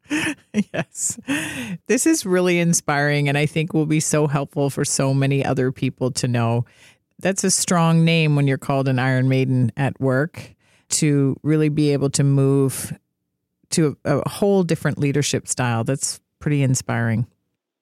yes. 0.73 1.19
This 1.87 2.05
is 2.05 2.25
really 2.25 2.59
inspiring 2.59 3.29
and 3.29 3.37
I 3.37 3.45
think 3.45 3.73
will 3.73 3.85
be 3.85 3.99
so 3.99 4.27
helpful 4.27 4.69
for 4.69 4.85
so 4.85 5.13
many 5.13 5.43
other 5.45 5.71
people 5.71 6.11
to 6.11 6.27
know 6.27 6.65
that's 7.19 7.43
a 7.43 7.51
strong 7.51 8.03
name 8.03 8.35
when 8.35 8.47
you're 8.47 8.57
called 8.57 8.87
an 8.87 8.99
Iron 8.99 9.29
Maiden 9.29 9.71
at 9.77 9.99
work 9.99 10.53
to 10.89 11.37
really 11.41 11.69
be 11.69 11.93
able 11.93 12.09
to 12.11 12.23
move 12.23 12.93
to 13.71 13.97
a, 14.05 14.27
whole 14.29 14.63
different 14.63 14.99
leadership 14.99 15.47
style. 15.47 15.83
That's 15.83 16.19
pretty 16.39 16.61
inspiring. 16.61 17.25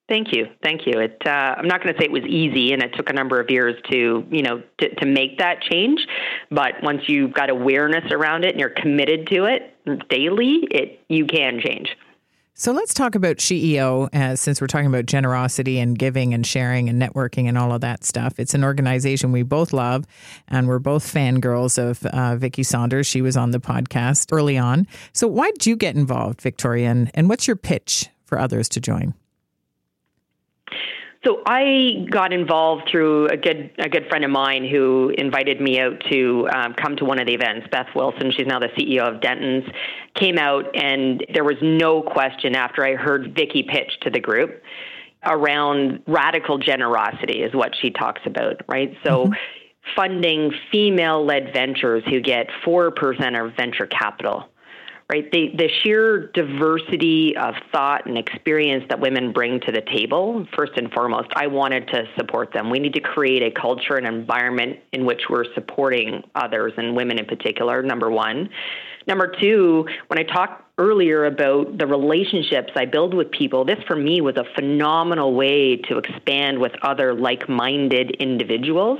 Thank 0.08 0.34
you, 0.34 0.48
thank 0.62 0.86
you. 0.86 1.00
It, 1.00 1.22
uh, 1.26 1.30
I'm 1.30 1.68
not 1.68 1.82
going 1.82 1.94
to 1.96 2.00
say 2.00 2.06
it 2.06 2.12
was 2.12 2.26
easy, 2.26 2.74
and 2.74 2.84
it 2.84 2.94
took 2.96 3.10
a 3.10 3.14
number 3.14 3.40
of 3.40 3.50
years 3.50 3.76
to, 3.92 4.26
you 4.30 4.42
know, 4.42 4.62
to, 4.80 4.96
to 4.96 5.06
make 5.06 5.38
that 5.38 5.62
change. 5.62 6.06
But 6.50 6.84
once 6.84 7.04
you've 7.08 7.34
got 7.34 7.50
awareness 7.50 8.12
around 8.12 8.44
it 8.44 8.52
and 8.52 8.60
you're 8.60 8.70
committed 8.70 9.28
to 9.28 9.46
it 9.46 10.10
daily, 10.10 10.68
it 10.70 11.00
you 11.08 11.26
can 11.26 11.62
change. 11.62 11.96
So 12.54 12.74
let's 12.74 12.94
talk 12.94 13.16
about 13.16 13.38
SheEO 13.38 14.14
uh, 14.14 14.36
since 14.36 14.60
we're 14.62 14.68
talking 14.68 14.88
about 14.88 15.06
generosity 15.06 15.80
and 15.80 15.98
giving 15.98 16.34
and 16.34 16.46
sharing 16.46 16.90
and 16.90 17.02
networking 17.02 17.48
and 17.48 17.58
all 17.58 17.72
of 17.74 17.82
that 17.82 18.04
stuff. 18.04 18.40
It's 18.40 18.54
an 18.54 18.64
organization 18.64 19.32
we 19.32 19.42
both 19.42 19.74
love, 19.74 20.06
and 20.48 20.68
we're 20.68 20.80
both 20.80 21.04
fangirls 21.04 21.78
of 21.78 22.06
uh, 22.06 22.36
Vicki 22.36 22.64
Saunders. 22.64 23.08
She 23.08 23.22
was 23.22 23.38
on 23.38 23.52
the 23.52 23.60
podcast 23.60 24.32
early 24.32 24.58
on. 24.58 24.86
So 25.14 25.28
why 25.28 25.52
did 25.52 25.66
you 25.66 25.76
get 25.76 25.96
involved, 25.96 26.42
Victoria? 26.42 26.90
And, 26.90 27.10
and 27.16 27.30
what's 27.30 27.48
your 27.48 27.56
pitch 27.56 28.10
for 28.26 28.38
others 28.38 28.70
to 28.70 28.82
join? 28.82 29.16
So 31.24 31.44
I 31.46 32.08
got 32.10 32.34
involved 32.34 32.90
through 32.90 33.28
a 33.28 33.38
good 33.38 33.70
a 33.78 33.88
good 33.88 34.08
friend 34.10 34.26
of 34.26 34.32
mine 34.32 34.68
who 34.68 35.14
invited 35.16 35.62
me 35.62 35.80
out 35.80 36.02
to 36.10 36.50
um, 36.52 36.74
come 36.74 36.96
to 36.96 37.06
one 37.06 37.20
of 37.20 37.28
the 37.28 37.34
events. 37.36 37.68
Beth 37.72 37.90
Wilson, 37.96 38.32
she's 38.32 38.48
now 38.48 38.58
the 38.58 38.70
CEO 38.70 39.02
of 39.02 39.22
Dentons, 39.22 39.72
came 40.16 40.40
out, 40.40 40.76
and 40.76 41.24
there 41.32 41.44
was 41.44 41.58
no 41.62 42.02
question 42.02 42.56
after 42.56 42.84
I 42.84 42.96
heard 42.96 43.36
Vicki 43.36 43.62
pitch 43.62 44.00
to 44.02 44.10
the 44.10 44.20
group 44.20 44.64
around 45.24 46.02
radical 46.08 46.58
generosity 46.58 47.44
is 47.44 47.54
what 47.54 47.76
she 47.80 47.92
talks 47.92 48.22
about, 48.26 48.62
right? 48.68 48.96
So. 49.04 49.26
Mm-hmm. 49.26 49.34
Funding 49.96 50.54
female 50.72 51.26
led 51.26 51.54
ventures 51.54 52.04
who 52.08 52.22
get 52.22 52.46
4% 52.64 53.44
of 53.44 53.56
venture 53.56 53.88
capital 53.88 54.48
right? 55.12 55.30
The, 55.32 55.52
the 55.58 55.70
sheer 55.84 56.28
diversity 56.34 57.36
of 57.36 57.54
thought 57.72 58.06
and 58.06 58.18
experience 58.18 58.86
that 58.90 59.00
women 59.00 59.34
bring 59.34 59.60
to 59.62 59.72
the 59.72 59.82
table, 59.82 60.48
first 60.56 60.72
and 60.78 60.92
foremost, 60.92 61.28
I 61.36 61.48
wanted 61.48 61.88
to 61.90 62.06
support 62.18 62.54
them. 62.54 62.70
We 62.70 62.80
need 62.80 62.94
to 62.94 63.02
create 63.02 63.44
a 63.44 63.52
culture 63.52 63.98
and 63.98 64.08
environment 64.08 64.80
in 64.94 65.06
which 65.06 65.24
we're 65.30 65.54
supporting 65.54 66.24
others 66.36 66.72
and 66.78 66.96
women 66.96 67.20
in 67.20 67.26
particular, 67.26 67.84
number 67.84 68.10
one. 68.10 68.50
Number 69.06 69.28
two, 69.28 69.86
when 70.08 70.18
I 70.18 70.24
talked 70.24 70.64
earlier 70.78 71.26
about 71.26 71.78
the 71.78 71.88
relationships 71.88 72.72
I 72.76 72.86
build 72.86 73.14
with 73.14 73.32
people, 73.32 73.66
this 73.66 73.80
for 73.88 73.96
me 73.98 74.22
was 74.22 74.38
a 74.38 74.46
phenomenal 74.56 75.34
way 75.34 75.76
to 75.76 75.98
expand 75.98 76.60
with 76.60 76.72
other 76.84 77.14
like 77.14 77.50
minded 77.50 78.12
individuals, 78.12 79.00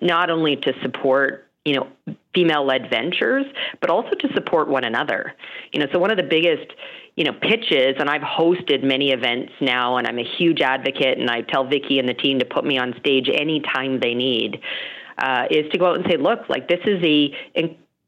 not 0.00 0.30
only 0.30 0.56
to 0.56 0.72
support 0.82 1.48
you 1.64 1.74
know, 1.74 2.16
female 2.38 2.64
led 2.64 2.88
ventures, 2.88 3.46
but 3.80 3.90
also 3.90 4.10
to 4.10 4.28
support 4.32 4.68
one 4.68 4.84
another. 4.84 5.34
You 5.72 5.80
know, 5.80 5.86
so 5.92 5.98
one 5.98 6.12
of 6.12 6.16
the 6.16 6.22
biggest, 6.22 6.72
you 7.16 7.24
know, 7.24 7.32
pitches, 7.32 7.96
and 7.98 8.08
I've 8.08 8.22
hosted 8.22 8.84
many 8.84 9.10
events 9.10 9.52
now, 9.60 9.96
and 9.96 10.06
I'm 10.06 10.18
a 10.18 10.24
huge 10.38 10.60
advocate, 10.60 11.18
and 11.18 11.28
I 11.28 11.40
tell 11.42 11.66
Vicki 11.66 11.98
and 11.98 12.08
the 12.08 12.14
team 12.14 12.38
to 12.38 12.44
put 12.44 12.64
me 12.64 12.78
on 12.78 12.94
stage 13.00 13.28
anytime 13.28 13.98
they 13.98 14.14
need. 14.14 14.60
Uh, 15.18 15.46
is 15.50 15.68
to 15.72 15.78
go 15.78 15.86
out 15.86 15.96
and 15.96 16.06
say, 16.08 16.16
look, 16.16 16.48
like 16.48 16.68
this 16.68 16.78
is 16.84 17.02
a 17.02 17.34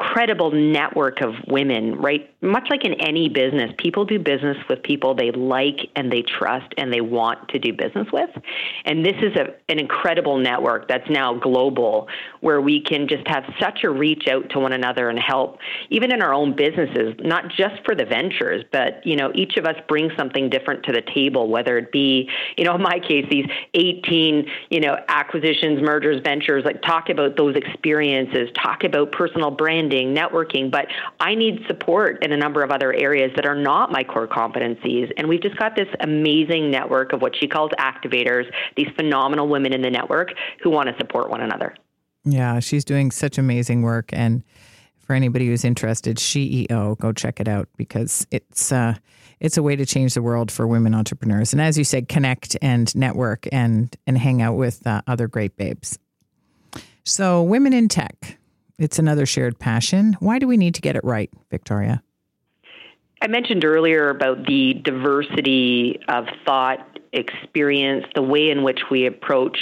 incredible 0.01 0.51
network 0.51 1.21
of 1.21 1.35
women, 1.47 1.95
right? 1.97 2.33
Much 2.43 2.69
like 2.71 2.85
in 2.85 2.95
any 2.95 3.29
business, 3.29 3.71
people 3.77 4.05
do 4.05 4.19
business 4.19 4.57
with 4.69 4.83
people 4.83 5.15
they 5.15 5.31
like 5.31 5.91
and 5.95 6.11
they 6.11 6.23
trust 6.23 6.73
and 6.79 6.93
they 6.93 7.03
want 7.03 7.49
to 7.51 7.59
do 7.59 7.73
business 7.73 8.09
with. 8.11 8.31
And 8.87 9.05
this 9.05 9.17
is 9.21 9.37
a, 9.37 9.55
an 9.71 9.79
incredible 9.79 10.39
network 10.39 10.89
that's 10.89 11.09
now 11.11 11.35
global 11.35 12.09
where 12.41 12.61
we 12.63 12.81
can 12.81 13.09
just 13.09 13.27
have 13.29 13.45
such 13.61 13.85
a 13.85 13.91
reach 13.91 14.27
out 14.27 14.49
to 14.51 14.59
one 14.59 14.73
another 14.73 15.11
and 15.11 15.19
help, 15.19 15.59
even 15.91 16.13
in 16.13 16.23
our 16.23 16.33
own 16.33 16.57
businesses, 16.57 17.15
not 17.21 17.49
just 17.51 17.85
for 17.85 17.95
the 17.95 18.07
ventures, 18.07 18.65
but, 18.73 19.05
you 19.07 19.17
know, 19.17 19.31
each 19.35 19.57
of 19.59 19.67
us 19.67 19.77
brings 19.87 20.13
something 20.17 20.49
different 20.49 20.83
to 20.85 20.93
the 20.93 21.03
table, 21.15 21.49
whether 21.49 21.77
it 21.77 21.93
be, 21.93 22.29
you 22.57 22.65
know, 22.65 22.75
in 22.75 22.83
my 22.83 22.99
case, 23.01 23.27
these 23.31 23.47
18, 23.75 24.47
you 24.71 24.81
know, 24.81 24.97
acquisitions, 25.09 25.83
mergers, 25.83 26.23
ventures, 26.25 26.65
like 26.65 26.81
talk 26.81 27.11
about 27.11 27.37
those 27.37 27.55
experiences, 27.55 28.49
talk 28.55 28.83
about 28.83 29.13
personal 29.13 29.51
brand 29.51 29.90
networking, 29.91 30.71
but 30.71 30.87
I 31.21 31.35
need 31.35 31.65
support 31.67 32.25
in 32.25 32.33
a 32.33 32.37
number 32.37 32.63
of 32.63 32.71
other 32.71 32.93
areas 32.93 33.31
that 33.37 33.47
are 33.47 33.55
not 33.55 33.93
my 33.93 34.05
core 34.05 34.27
competencies. 34.27 35.11
And 35.17 35.29
we've 35.29 35.43
just 35.43 35.59
got 35.59 35.77
this 35.77 35.89
amazing 36.01 36.71
network 36.71 37.13
of 37.13 37.23
what 37.23 37.37
she 37.37 37.47
calls 37.47 37.71
activators, 37.79 38.51
these 38.77 38.89
phenomenal 38.97 39.49
women 39.49 39.73
in 39.73 39.83
the 39.83 39.91
network 39.91 40.33
who 40.63 40.71
want 40.71 40.89
to 40.89 40.97
support 40.99 41.31
one 41.31 41.41
another. 41.41 41.75
Yeah, 42.25 42.61
she's 42.61 42.85
doing 42.85 43.11
such 43.11 43.39
amazing 43.39 43.83
work. 43.83 44.11
And 44.13 44.43
for 44.99 45.15
anybody 45.15 45.47
who's 45.47 45.65
interested, 45.65 46.19
SheEO, 46.19 46.99
go 46.99 47.13
check 47.13 47.41
it 47.41 47.49
out 47.49 47.69
because 47.77 48.27
it's 48.31 48.71
uh, 48.71 48.95
it's 49.41 49.57
a 49.57 49.63
way 49.63 49.75
to 49.75 49.87
change 49.87 50.15
the 50.15 50.23
world 50.23 50.53
for 50.53 50.67
women 50.67 50.95
entrepreneurs. 50.95 51.53
And 51.53 51.63
as 51.63 51.79
you 51.79 51.85
said, 51.85 52.09
connect 52.09 52.57
and 52.63 52.95
network 52.95 53.49
and 53.51 53.97
and 54.07 54.19
hang 54.19 54.43
out 54.43 54.57
with 54.57 54.87
uh, 54.87 55.03
other 55.07 55.27
great 55.27 55.57
babes. 55.57 55.99
So, 57.05 57.43
women 57.43 57.73
in 57.73 57.89
tech. 57.89 58.39
It's 58.81 58.99
another 58.99 59.27
shared 59.27 59.59
passion. 59.59 60.17
Why 60.21 60.39
do 60.39 60.49
we 60.49 60.57
need 60.57 60.75
to 60.77 60.81
get 60.81 60.97
it 60.97 61.05
right, 61.05 61.31
Victoria? 61.51 62.03
I 63.21 63.27
mentioned 63.27 63.63
earlier 63.63 64.09
about 64.09 64.47
the 64.47 64.73
diversity 64.83 66.01
of 66.09 66.25
thought, 66.47 66.99
experience, 67.13 68.07
the 68.15 68.23
way 68.23 68.49
in 68.49 68.63
which 68.63 68.81
we 68.91 69.05
approach 69.05 69.59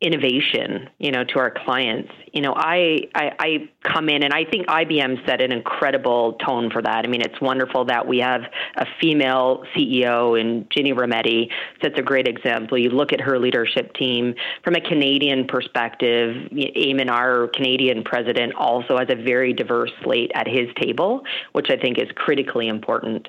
innovation, 0.00 0.88
you 0.98 1.10
know, 1.10 1.24
to 1.24 1.38
our 1.40 1.50
clients. 1.50 2.12
You 2.32 2.40
know, 2.40 2.54
I, 2.56 3.08
I, 3.14 3.32
I 3.38 3.70
come 3.82 4.08
in 4.08 4.22
and 4.22 4.32
I 4.32 4.44
think 4.44 4.68
IBM 4.68 5.26
set 5.26 5.40
an 5.40 5.50
incredible 5.50 6.34
tone 6.34 6.70
for 6.70 6.80
that. 6.82 7.04
I 7.04 7.08
mean, 7.08 7.20
it's 7.20 7.40
wonderful 7.40 7.84
that 7.86 8.06
we 8.06 8.18
have 8.18 8.42
a 8.76 8.86
female 9.00 9.64
CEO 9.74 10.40
and 10.40 10.70
Ginny 10.70 10.92
Rometty 10.92 11.50
sets 11.82 11.98
a 11.98 12.02
great 12.02 12.28
example. 12.28 12.78
You 12.78 12.90
look 12.90 13.12
at 13.12 13.20
her 13.20 13.40
leadership 13.40 13.92
team 13.94 14.34
from 14.62 14.76
a 14.76 14.80
Canadian 14.80 15.46
perspective. 15.46 16.48
Eamon, 16.52 17.10
our 17.10 17.48
Canadian 17.48 18.04
president, 18.04 18.54
also 18.54 18.98
has 18.98 19.08
a 19.10 19.16
very 19.16 19.52
diverse 19.52 19.90
slate 20.04 20.30
at 20.34 20.46
his 20.46 20.68
table, 20.80 21.22
which 21.52 21.70
I 21.70 21.76
think 21.76 21.98
is 21.98 22.08
critically 22.14 22.68
important 22.68 23.28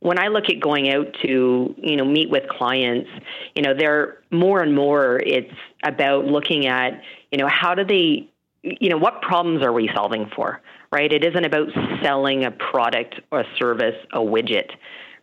when 0.00 0.18
I 0.18 0.28
look 0.28 0.48
at 0.48 0.60
going 0.60 0.90
out 0.90 1.06
to, 1.22 1.74
you 1.78 1.96
know, 1.96 2.04
meet 2.04 2.30
with 2.30 2.48
clients, 2.48 3.08
you 3.54 3.62
know, 3.62 3.74
they're 3.74 4.18
more 4.30 4.62
and 4.62 4.74
more 4.74 5.18
it's 5.18 5.52
about 5.82 6.26
looking 6.26 6.66
at, 6.66 7.00
you 7.32 7.38
know, 7.38 7.48
how 7.48 7.74
do 7.74 7.84
they, 7.84 8.28
you 8.62 8.88
know, 8.90 8.98
what 8.98 9.22
problems 9.22 9.62
are 9.62 9.72
we 9.72 9.90
solving 9.94 10.30
for, 10.34 10.60
right? 10.92 11.12
It 11.12 11.24
isn't 11.24 11.44
about 11.44 11.68
selling 12.02 12.44
a 12.44 12.50
product 12.50 13.20
or 13.30 13.40
a 13.40 13.56
service, 13.58 13.96
a 14.12 14.18
widget 14.18 14.70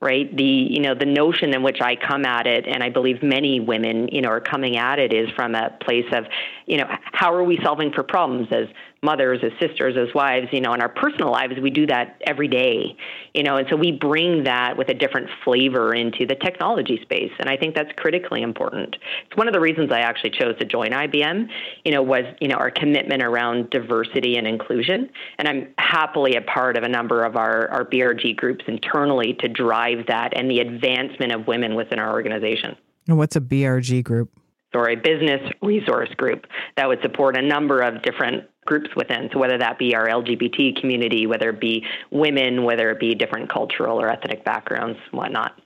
right 0.04 0.36
the 0.36 0.44
you 0.44 0.82
know 0.82 0.94
the 0.94 1.06
notion 1.06 1.54
in 1.54 1.64
which 1.64 1.80
i 1.82 1.96
come 1.96 2.26
at 2.26 2.46
it 2.46 2.68
and 2.68 2.84
i 2.84 2.90
believe 2.90 3.24
many 3.24 3.60
women 3.62 4.10
you 4.10 4.22
know 4.22 4.28
are 4.28 4.42
coming 4.42 4.76
at 4.76 5.00
it 5.00 5.14
is 5.14 5.30
from 5.32 5.56
a 5.56 5.70
place 5.82 6.06
of 6.12 6.26
you 6.66 6.78
know 6.78 6.86
how 7.14 7.34
are 7.34 7.44
we 7.44 7.58
solving 7.64 7.92
for 7.92 8.04
problems 8.04 8.48
as 8.52 8.68
mothers, 9.04 9.40
as 9.44 9.52
sisters, 9.60 9.96
as 9.98 10.14
wives, 10.16 10.48
you 10.52 10.62
know, 10.62 10.74
in 10.74 10.82
our 10.82 10.90
personal 10.90 11.32
lives, 11.32 11.54
we 11.62 11.70
do 11.70 11.86
that 11.88 12.22
every 12.26 12.48
day, 12.48 12.96
you 13.34 13.44
know, 13.44 13.58
and 13.58 13.68
so 13.70 13.76
we 13.76 13.92
bring 13.92 14.46
that 14.46 14.78
with 14.78 14.90
a 14.90 14.94
different 14.94 15.30
flavor 15.44 15.94
into 15.94 16.26
the 16.26 16.36
technology 16.36 17.00
space. 17.02 17.32
And 17.40 17.50
I 17.50 17.58
think 17.58 17.76
that's 17.76 17.92
critically 17.98 18.42
important. 18.42 18.96
It's 19.26 19.38
one 19.38 19.48
of 19.48 19.54
the 19.54 19.60
reasons 19.60 19.92
I 19.92 20.00
actually 20.00 20.32
chose 20.32 20.58
to 20.60 20.66
join 20.66 20.92
IBM, 20.92 21.50
you 21.84 21.92
know, 21.92 22.02
was, 22.02 22.24
you 22.40 22.48
know, 22.48 22.56
our 22.56 22.72
commitment 22.72 23.22
around 23.22 23.70
diversity 23.70 24.38
and 24.38 24.48
inclusion. 24.48 25.10
And 25.38 25.48
I'm 25.48 25.74
happily 25.78 26.36
a 26.36 26.42
part 26.42 26.78
of 26.78 26.84
a 26.84 26.90
number 26.90 27.24
of 27.24 27.36
our, 27.36 27.68
our 27.70 27.86
BRG 27.86 28.36
groups 28.36 28.64
internally 28.68 29.34
to 29.42 29.48
drive 29.48 30.08
that 30.08 30.36
and 30.36 30.50
the 30.50 30.60
advancement 30.60 31.34
of 31.34 31.48
women 31.48 31.76
within 31.76 32.00
our 32.00 32.12
organization. 32.12 32.76
And 33.08 33.18
what's 33.18 33.36
a 33.36 33.42
BRG 33.42 34.04
group? 34.04 34.32
or 34.74 34.90
a 34.90 34.96
business 34.96 35.42
resource 35.62 36.10
group 36.18 36.48
that 36.78 36.88
would 36.88 37.02
support 37.02 37.38
a 37.38 37.42
number 37.42 37.82
of 37.82 38.02
different 38.02 38.44
groups 38.66 38.90
within. 38.96 39.30
So 39.32 39.40
whether 39.40 39.58
that 39.58 39.78
be 39.78 39.96
our 39.96 40.08
LGBT 40.08 40.80
community, 40.80 41.28
whether 41.28 41.50
it 41.50 41.60
be 41.60 41.86
women, 42.12 42.64
whether 42.64 42.90
it 42.92 43.00
be 43.00 43.16
different 43.16 43.50
cultural 43.50 44.00
or 44.00 44.10
ethnic 44.10 44.44
backgrounds, 44.44 45.00
whatnot. 45.12 45.60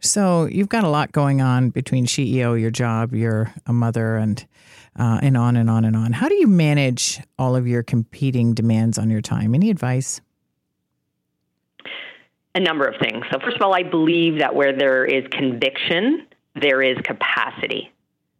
So 0.00 0.46
you've 0.46 0.68
got 0.68 0.84
a 0.84 0.88
lot 0.88 1.12
going 1.12 1.40
on 1.40 1.70
between 1.70 2.06
SheEO, 2.06 2.60
your 2.60 2.70
job, 2.70 3.14
you're 3.14 3.52
a 3.66 3.72
mother, 3.72 4.16
and 4.16 4.44
uh, 4.98 5.20
and 5.22 5.36
on 5.36 5.56
and 5.56 5.70
on 5.70 5.84
and 5.84 5.96
on. 5.96 6.12
How 6.12 6.28
do 6.28 6.34
you 6.34 6.46
manage 6.46 7.20
all 7.38 7.54
of 7.54 7.66
your 7.66 7.82
competing 7.82 8.54
demands 8.54 8.98
on 8.98 9.10
your 9.10 9.20
time? 9.20 9.54
Any 9.54 9.70
advice? 9.70 10.20
A 12.54 12.60
number 12.60 12.84
of 12.84 12.94
things. 13.00 13.24
So 13.30 13.38
first 13.38 13.56
of 13.56 13.62
all, 13.62 13.74
I 13.74 13.84
believe 13.84 14.40
that 14.40 14.54
where 14.54 14.76
there 14.76 15.04
is 15.04 15.24
conviction, 15.30 16.26
there 16.60 16.82
is 16.82 16.96
capacity. 17.04 17.92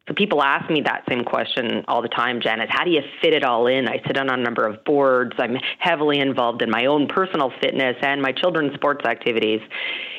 So 0.09 0.15
people 0.15 0.43
ask 0.43 0.71
me 0.71 0.81
that 0.81 1.05
same 1.09 1.23
question 1.23 1.85
all 1.87 2.01
the 2.01 2.09
time, 2.09 2.41
Janet. 2.41 2.71
How 2.71 2.85
do 2.85 2.91
you 2.91 3.03
fit 3.21 3.35
it 3.35 3.45
all 3.45 3.67
in? 3.67 3.87
I 3.87 4.03
sit 4.07 4.17
on 4.17 4.31
a 4.31 4.37
number 4.37 4.67
of 4.67 4.83
boards. 4.85 5.33
I'm 5.39 5.57
heavily 5.79 6.19
involved 6.19 6.63
in 6.63 6.71
my 6.71 6.87
own 6.87 7.07
personal 7.09 7.53
fitness 7.61 7.97
and 8.01 8.23
my 8.23 8.33
children's 8.33 8.75
sports 8.75 9.05
activities. 9.05 9.61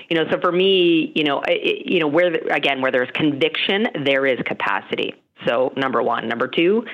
You 0.09 0.17
know, 0.17 0.25
so 0.31 0.39
for 0.39 0.51
me, 0.51 1.11
you 1.15 1.23
know, 1.23 1.41
it, 1.47 1.87
you 1.87 1.99
know, 1.99 2.07
where 2.07 2.29
the, 2.29 2.53
again, 2.53 2.81
where 2.81 2.91
there's 2.91 3.09
conviction, 3.13 3.87
there 4.05 4.27
is 4.27 4.39
capacity. 4.45 5.15
So 5.47 5.73
number 5.75 6.03
one, 6.03 6.27
number 6.27 6.47
two, 6.47 6.85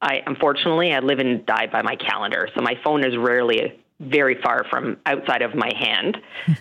I 0.00 0.22
unfortunately 0.26 0.92
I 0.92 1.00
live 1.00 1.18
and 1.18 1.44
die 1.46 1.66
by 1.66 1.82
my 1.82 1.96
calendar, 1.96 2.48
so 2.54 2.60
my 2.60 2.78
phone 2.84 3.04
is 3.04 3.16
rarely 3.16 3.80
very 4.00 4.40
far 4.42 4.64
from 4.68 4.98
outside 5.06 5.42
of 5.42 5.54
my 5.54 5.72
hand. 5.74 6.18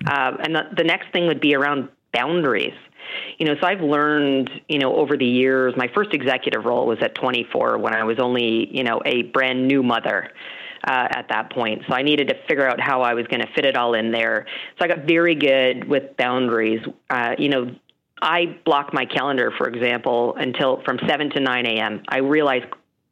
um, 0.08 0.38
and 0.44 0.56
the, 0.56 0.64
the 0.78 0.84
next 0.84 1.12
thing 1.12 1.28
would 1.28 1.42
be 1.42 1.54
around 1.56 1.90
boundaries 2.14 2.74
you 3.38 3.46
know, 3.46 3.56
so 3.60 3.68
I've 3.68 3.82
learned, 3.82 4.50
you 4.68 4.80
know, 4.80 4.96
over 4.96 5.18
the 5.18 5.26
years, 5.26 5.74
my 5.78 5.90
first 5.94 6.14
executive 6.14 6.66
role 6.66 6.86
was 6.86 7.00
at 7.02 7.16
24 7.16 7.78
when 7.78 7.94
I 7.94 8.04
was 8.04 8.20
only, 8.20 8.76
you 8.76 8.84
know, 8.84 9.02
a 9.06 9.24
brand 9.24 9.68
new 9.68 9.84
mother. 9.84 10.32
Uh, 10.86 11.08
at 11.12 11.30
that 11.30 11.50
point. 11.50 11.82
So 11.88 11.94
I 11.94 12.02
needed 12.02 12.28
to 12.28 12.36
figure 12.46 12.68
out 12.68 12.78
how 12.78 13.04
I 13.04 13.14
was 13.14 13.26
going 13.28 13.40
to 13.40 13.48
fit 13.56 13.64
it 13.64 13.78
all 13.78 13.94
in 13.94 14.12
there. 14.12 14.46
So 14.78 14.84
I 14.84 14.90
got 14.90 15.06
very 15.08 15.34
good 15.34 15.88
with 15.88 16.18
boundaries. 16.18 16.82
Uh, 17.10 17.36
you 17.38 17.48
know, 17.48 17.74
I 18.22 18.58
block 18.66 18.94
my 18.94 19.06
calendar, 19.06 19.54
for 19.58 19.70
example, 19.70 20.36
until 20.38 20.82
from 20.84 21.00
7 21.08 21.30
to 21.32 21.40
9 21.40 21.66
a.m. 21.66 22.04
I 22.10 22.18
realize 22.18 22.64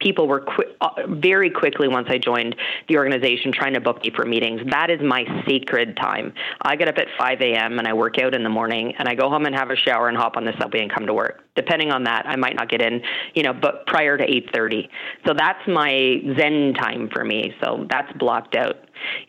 people 0.01 0.27
were 0.27 0.45
uh, 0.81 0.89
very 1.07 1.49
quickly 1.49 1.87
once 1.87 2.07
I 2.09 2.17
joined 2.17 2.55
the 2.89 2.97
organization 2.97 3.51
trying 3.51 3.73
to 3.73 3.81
book 3.81 4.03
me 4.03 4.11
for 4.15 4.25
meetings. 4.25 4.61
That 4.69 4.89
is 4.89 4.99
my 5.01 5.25
sacred 5.47 5.95
time. 5.97 6.33
I 6.61 6.75
get 6.75 6.87
up 6.87 6.97
at 6.97 7.07
5 7.17 7.41
a.m. 7.41 7.79
and 7.79 7.87
I 7.87 7.93
work 7.93 8.17
out 8.19 8.33
in 8.33 8.43
the 8.43 8.49
morning, 8.49 8.93
and 8.97 9.07
I 9.07 9.15
go 9.15 9.29
home 9.29 9.45
and 9.45 9.55
have 9.55 9.69
a 9.69 9.75
shower 9.75 10.09
and 10.09 10.17
hop 10.17 10.37
on 10.37 10.45
the 10.45 10.53
subway 10.59 10.81
and 10.81 10.91
come 10.91 11.05
to 11.05 11.13
work. 11.13 11.43
Depending 11.55 11.91
on 11.91 12.03
that, 12.05 12.25
I 12.25 12.35
might 12.35 12.55
not 12.55 12.69
get 12.69 12.81
in, 12.81 13.01
you 13.33 13.43
know, 13.43 13.53
but 13.53 13.85
prior 13.85 14.17
to 14.17 14.23
8:30. 14.25 14.89
So 15.25 15.33
that's 15.33 15.65
my 15.67 16.21
zen 16.37 16.73
time 16.73 17.09
for 17.13 17.23
me. 17.23 17.53
So 17.63 17.85
that's 17.89 18.11
blocked 18.13 18.55
out. 18.55 18.77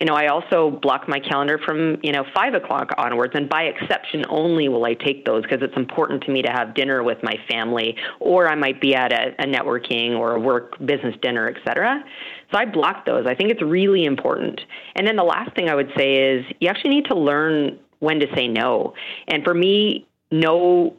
You 0.00 0.06
know, 0.06 0.14
I 0.14 0.28
also 0.28 0.70
block 0.70 1.08
my 1.08 1.20
calendar 1.20 1.58
from 1.58 1.98
you 2.02 2.12
know 2.12 2.24
five 2.34 2.54
o'clock 2.54 2.90
onwards, 2.98 3.32
and 3.34 3.48
by 3.48 3.64
exception 3.64 4.24
only 4.28 4.68
will 4.68 4.84
I 4.84 4.94
take 4.94 5.24
those 5.24 5.42
because 5.42 5.62
it's 5.62 5.76
important 5.76 6.22
to 6.24 6.30
me 6.30 6.42
to 6.42 6.50
have 6.50 6.74
dinner 6.74 7.02
with 7.02 7.18
my 7.22 7.34
family, 7.48 7.96
or 8.20 8.48
I 8.48 8.54
might 8.54 8.80
be 8.80 8.94
at 8.94 9.12
a, 9.12 9.34
a 9.38 9.46
networking 9.46 10.18
or 10.18 10.34
a 10.36 10.40
work 10.40 10.78
business 10.84 11.14
dinner, 11.22 11.48
etc. 11.48 12.04
So 12.50 12.58
I 12.58 12.64
block 12.66 13.06
those. 13.06 13.26
I 13.26 13.34
think 13.34 13.50
it's 13.50 13.62
really 13.62 14.04
important. 14.04 14.60
And 14.94 15.06
then 15.06 15.16
the 15.16 15.24
last 15.24 15.54
thing 15.54 15.68
I 15.68 15.74
would 15.74 15.90
say 15.96 16.34
is 16.34 16.44
you 16.60 16.68
actually 16.68 16.90
need 16.90 17.06
to 17.06 17.16
learn 17.16 17.78
when 18.00 18.20
to 18.20 18.26
say 18.34 18.48
no. 18.48 18.94
And 19.28 19.44
for 19.44 19.54
me, 19.54 20.06
no 20.30 20.96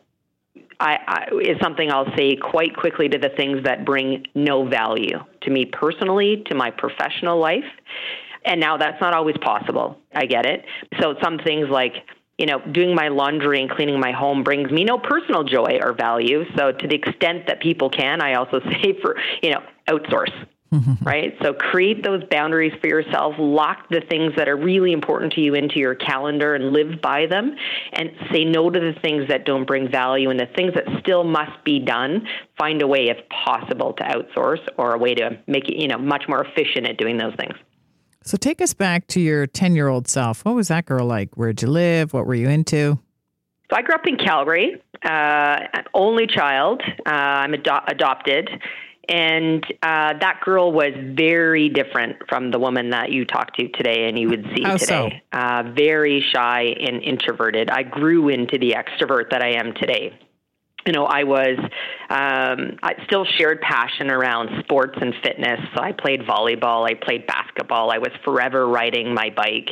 I, 0.80 0.98
I, 1.08 1.36
is 1.42 1.58
something 1.62 1.92
I'll 1.92 2.14
say 2.16 2.36
quite 2.36 2.76
quickly 2.76 3.08
to 3.10 3.18
the 3.18 3.30
things 3.30 3.64
that 3.64 3.86
bring 3.86 4.26
no 4.36 4.68
value 4.68 5.20
to 5.42 5.50
me 5.50 5.66
personally, 5.66 6.44
to 6.48 6.56
my 6.56 6.72
professional 6.72 7.40
life. 7.40 7.64
And 8.46 8.60
now 8.60 8.78
that's 8.78 9.00
not 9.02 9.14
always 9.14 9.38
possible. 9.38 9.98
I 10.14 10.26
get 10.26 10.46
it. 10.46 10.66
So 11.02 11.16
some 11.22 11.38
things 11.40 11.70
like, 11.70 11.94
you 12.38 12.46
know, 12.46 12.60
doing 12.60 12.96
my 12.96 13.10
laundry 13.10 13.62
and 13.62 13.70
cleaning 13.70 14.00
my 14.00 14.12
home 14.12 14.44
brings 14.44 14.72
me 14.72 14.84
no 14.84 14.98
personal 14.98 15.44
joy 15.44 15.80
or 15.82 15.94
value. 15.94 16.46
So 16.58 16.72
to 16.72 16.88
the 16.88 16.96
extent 16.96 17.48
that 17.48 17.62
people 17.62 17.90
can, 17.90 18.22
I 18.22 18.36
also 18.36 18.60
say 18.82 18.98
for, 19.02 19.18
you 19.42 19.52
know, 19.52 19.64
outsource. 19.88 20.34
right? 21.04 21.36
So 21.42 21.54
create 21.54 22.04
those 22.04 22.24
boundaries 22.30 22.74
for 22.82 22.88
yourself, 22.88 23.36
lock 23.38 23.90
the 23.90 24.02
things 24.02 24.34
that 24.38 24.48
are 24.48 24.58
really 24.58 24.92
important 24.92 25.34
to 25.34 25.42
you 25.42 25.54
into 25.54 25.80
your 25.80 25.96
calendar 25.96 26.56
and 26.56 26.72
live 26.72 27.02
by 27.02 27.28
them, 27.28 27.56
and 27.92 28.12
say 28.32 28.44
no 28.44 28.70
to 28.70 28.80
the 28.80 28.94
things 29.02 29.28
that 29.28 29.46
don't 29.46 29.66
bring 29.66 29.90
value 29.90 30.30
and 30.30 30.40
the 30.40 30.48
things 30.56 30.74
that 30.74 30.86
still 31.00 31.24
must 31.24 31.64
be 31.64 31.80
done. 31.80 32.28
Find 32.58 32.82
a 32.82 32.88
way, 32.88 33.10
if 33.10 33.18
possible, 33.30 33.94
to 33.94 34.04
outsource 34.04 34.68
or 34.78 34.94
a 34.94 34.98
way 34.98 35.14
to 35.16 35.38
make 35.48 35.70
it, 35.70 35.80
you 35.80 35.88
know, 35.88 35.98
much 35.98 36.24
more 36.28 36.44
efficient 36.44 36.88
at 36.88 36.98
doing 36.98 37.18
those 37.18 37.36
things. 37.36 37.56
So 38.24 38.38
take 38.38 38.62
us 38.62 38.74
back 38.74 39.08
to 39.08 39.20
your 39.20 39.48
10 39.48 39.76
year 39.76 39.88
old 39.88 40.08
self. 40.08 40.46
What 40.46 40.56
was 40.56 40.70
that 40.70 40.86
girl 40.86 41.06
like? 41.06 41.36
Where'd 41.36 41.62
you 41.62 41.68
live? 41.68 42.14
What 42.14 42.26
were 42.26 42.36
you 42.36 42.50
into? 42.50 43.00
So 43.70 43.78
I 43.78 43.82
grew 43.82 43.96
up 43.96 44.06
in 44.06 44.18
Calgary, 44.18 44.82
uh, 45.04 45.60
only 45.94 46.28
child. 46.28 46.82
Uh, 47.06 47.10
I'm 47.10 47.54
ado- 47.54 47.86
adopted. 47.88 48.50
And 49.10 49.66
uh, 49.84 50.14
that 50.20 50.40
girl 50.46 50.72
was 50.72 50.94
very 50.98 51.68
different 51.68 52.18
from 52.30 52.52
the 52.52 52.60
woman 52.60 52.92
that 52.92 53.12
you 53.12 53.26
talked 53.26 53.58
to 53.60 53.68
today 53.68 54.08
and 54.08 54.18
you 54.18 54.30
would 54.30 54.46
see 54.56 54.64
How 54.64 54.78
today. 54.78 55.22
So? 55.34 55.38
Uh, 55.38 55.64
very 55.76 56.22
shy 56.34 56.76
and 56.80 57.04
introverted. 57.04 57.70
I 57.70 57.84
grew 57.84 58.30
into 58.30 58.58
the 58.58 58.76
extrovert 58.78 59.32
that 59.32 59.42
I 59.42 59.56
am 59.56 59.74
today 59.74 60.18
you 60.86 60.94
know, 60.94 61.06
I 61.06 61.24
was, 61.24 61.58
um, 62.10 62.78
I 62.84 62.96
still 63.06 63.26
shared 63.38 63.62
passion 63.62 64.12
around 64.12 64.50
sports 64.64 64.98
and 65.02 65.14
fitness. 65.24 65.60
So 65.76 65.82
I 65.82 65.92
played 65.94 66.22
volleyball, 66.22 66.90
I 66.90 66.94
played 66.94 67.26
basketball, 67.26 67.92
I 67.92 67.98
was 68.00 68.12
forever 68.24 68.68
riding 68.68 69.14
my 69.14 69.30
bike. 69.30 69.70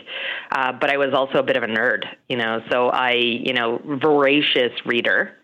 Uh, 0.52 0.72
but 0.72 0.90
I 0.90 0.98
was 0.98 1.14
also 1.14 1.40
a 1.40 1.44
bit 1.44 1.58
of 1.58 1.64
a 1.64 1.68
nerd, 1.68 2.06
you 2.30 2.38
know, 2.38 2.62
so 2.72 2.90
I, 2.90 3.14
you 3.14 3.54
know, 3.54 3.82
voracious 4.02 4.72
reader. 4.86 5.38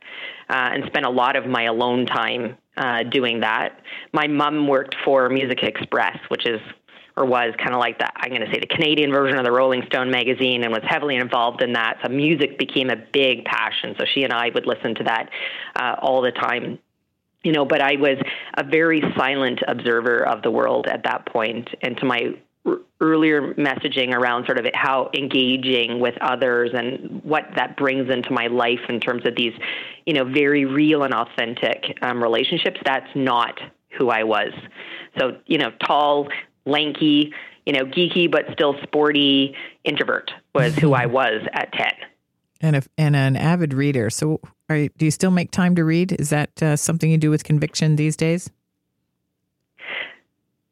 Uh, 0.49 0.69
and 0.71 0.85
spent 0.85 1.05
a 1.05 1.09
lot 1.09 1.35
of 1.35 1.45
my 1.45 1.63
alone 1.63 2.05
time 2.05 2.55
uh, 2.77 3.03
doing 3.03 3.41
that. 3.41 3.81
My 4.13 4.27
mom 4.27 4.65
worked 4.65 4.95
for 5.03 5.27
Music 5.27 5.61
Express, 5.61 6.17
which 6.29 6.47
is 6.47 6.61
or 7.17 7.25
was 7.25 7.53
kind 7.57 7.73
of 7.73 7.79
like 7.79 7.97
the 7.97 8.07
I'm 8.15 8.29
going 8.29 8.45
to 8.45 8.51
say 8.51 8.59
the 8.59 8.67
Canadian 8.67 9.11
version 9.11 9.37
of 9.37 9.43
the 9.43 9.51
Rolling 9.51 9.81
Stone 9.87 10.11
magazine 10.11 10.63
and 10.63 10.71
was 10.71 10.83
heavily 10.87 11.15
involved 11.15 11.63
in 11.63 11.73
that. 11.73 11.97
So 12.03 12.09
music 12.09 12.59
became 12.59 12.89
a 12.89 12.95
big 12.95 13.43
passion. 13.43 13.95
So 13.99 14.05
she 14.13 14.23
and 14.23 14.31
I 14.31 14.51
would 14.53 14.67
listen 14.67 14.95
to 14.95 15.03
that 15.05 15.29
uh, 15.75 15.95
all 15.99 16.21
the 16.21 16.31
time. 16.31 16.79
You 17.43 17.53
know, 17.53 17.65
but 17.65 17.81
I 17.81 17.95
was 17.95 18.17
a 18.57 18.63
very 18.63 19.01
silent 19.17 19.61
observer 19.67 20.25
of 20.27 20.41
the 20.41 20.51
world 20.51 20.87
at 20.87 21.03
that 21.03 21.25
point, 21.25 21.69
and 21.81 21.95
to 21.97 22.05
my 22.05 22.33
earlier 22.99 23.53
messaging 23.53 24.13
around 24.13 24.45
sort 24.45 24.59
of 24.59 24.65
how 24.73 25.09
engaging 25.13 25.99
with 25.99 26.15
others 26.21 26.71
and 26.73 27.23
what 27.23 27.45
that 27.55 27.77
brings 27.77 28.09
into 28.11 28.31
my 28.31 28.47
life 28.47 28.81
in 28.89 28.99
terms 28.99 29.25
of 29.25 29.35
these, 29.35 29.53
you 30.05 30.13
know, 30.13 30.25
very 30.25 30.65
real 30.65 31.03
and 31.03 31.13
authentic 31.13 31.97
um, 32.01 32.21
relationships. 32.21 32.79
That's 32.83 33.09
not 33.15 33.57
who 33.97 34.09
I 34.09 34.23
was. 34.23 34.51
So, 35.17 35.37
you 35.45 35.57
know, 35.57 35.71
tall, 35.85 36.27
lanky, 36.67 37.33
you 37.65 37.73
know, 37.73 37.85
geeky 37.85 38.29
but 38.29 38.45
still 38.53 38.75
sporty 38.83 39.55
introvert 39.83 40.31
was 40.53 40.75
who 40.75 40.93
I 40.93 41.05
was 41.05 41.41
at 41.53 41.71
10. 41.73 41.87
And 42.61 42.75
if 42.75 42.87
and 42.97 43.15
an 43.15 43.35
avid 43.35 43.73
reader. 43.73 44.09
So, 44.09 44.39
are, 44.69 44.87
do 44.87 45.05
you 45.05 45.11
still 45.11 45.31
make 45.31 45.51
time 45.51 45.75
to 45.75 45.83
read? 45.83 46.13
Is 46.13 46.29
that 46.29 46.61
uh, 46.61 46.75
something 46.75 47.11
you 47.11 47.17
do 47.17 47.29
with 47.29 47.43
conviction 47.43 47.95
these 47.95 48.15
days? 48.15 48.49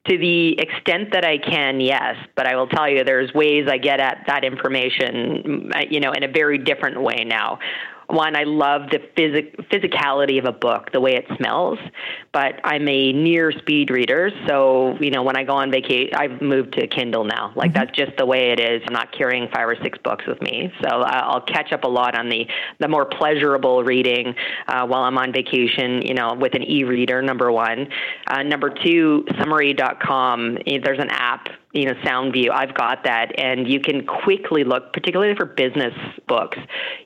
To 0.08 0.18
the 0.18 0.60
extent 0.60 1.14
that 1.14 1.26
I 1.26 1.38
can, 1.38 1.80
yes. 1.80 2.16
But 2.36 2.48
I 2.48 2.56
will 2.56 2.68
tell 2.68 2.90
you, 2.90 3.04
there's 3.04 3.34
ways 3.34 3.68
I 3.70 3.78
get 3.78 4.00
at 4.00 4.24
that 4.28 4.44
information, 4.44 5.72
you 5.90 6.00
know, 6.00 6.12
in 6.12 6.24
a 6.24 6.28
very 6.28 6.58
different 6.58 7.02
way 7.02 7.24
now. 7.26 7.60
One, 8.08 8.36
I 8.36 8.44
love 8.44 8.90
the 8.92 9.00
phys- 9.18 9.56
physicality 9.72 10.38
of 10.40 10.46
a 10.46 10.52
book, 10.52 10.92
the 10.92 11.02
way 11.02 11.16
it 11.16 11.26
smells, 11.38 11.80
but 12.32 12.60
I'm 12.64 12.88
a 12.88 13.14
near 13.14 13.52
speed 13.52 13.90
reader. 13.90 14.32
So, 14.48 14.96
you 15.00 15.10
know, 15.10 15.24
when 15.24 15.36
I 15.36 15.44
go 15.44 15.54
on 15.54 15.72
vacation, 15.72 16.14
I've 16.16 16.42
moved 16.42 16.74
to 16.74 16.88
Kindle 16.88 17.24
now. 17.24 17.52
Like, 17.56 17.72
mm-hmm. 17.72 17.80
that's 17.80 17.98
just 17.98 18.18
the 18.18 18.26
way 18.26 18.52
it 18.52 18.60
is. 18.60 18.82
I'm 18.88 18.94
not 18.94 19.12
carrying 19.12 19.50
five 19.50 19.68
or 19.68 19.76
six 19.82 19.98
books 20.00 20.26
with 20.28 20.42
me. 20.42 20.72
So 20.82 20.88
I'll 20.88 21.42
catch 21.42 21.74
up 21.74 21.84
a 21.84 21.88
lot 21.88 22.16
on 22.18 22.30
the, 22.30 22.48
the 22.80 22.88
more 22.88 23.06
pleasurable 23.06 23.84
reading 23.84 24.36
uh, 24.68 24.86
while 24.86 25.04
I'm 25.04 25.18
on 25.18 25.34
vacation, 25.34 26.02
you 26.04 26.14
know, 26.14 26.34
with 26.34 26.54
an 26.54 26.64
e 26.64 26.84
reader, 26.84 27.22
number 27.22 27.52
one. 27.52 27.88
Uh, 28.28 28.44
number 28.44 28.70
two, 28.70 29.26
summary.com. 29.40 30.60
There's 30.66 31.00
an 31.00 31.10
app 31.10 31.50
you 31.76 31.86
know, 31.86 31.94
SoundView. 32.06 32.50
I've 32.52 32.74
got 32.74 33.04
that, 33.04 33.38
and 33.38 33.68
you 33.68 33.82
can 33.82 34.06
quickly 34.06 34.64
look, 34.64 34.94
particularly 34.94 35.36
for 35.36 35.46
business 35.46 35.94
books. 36.28 36.58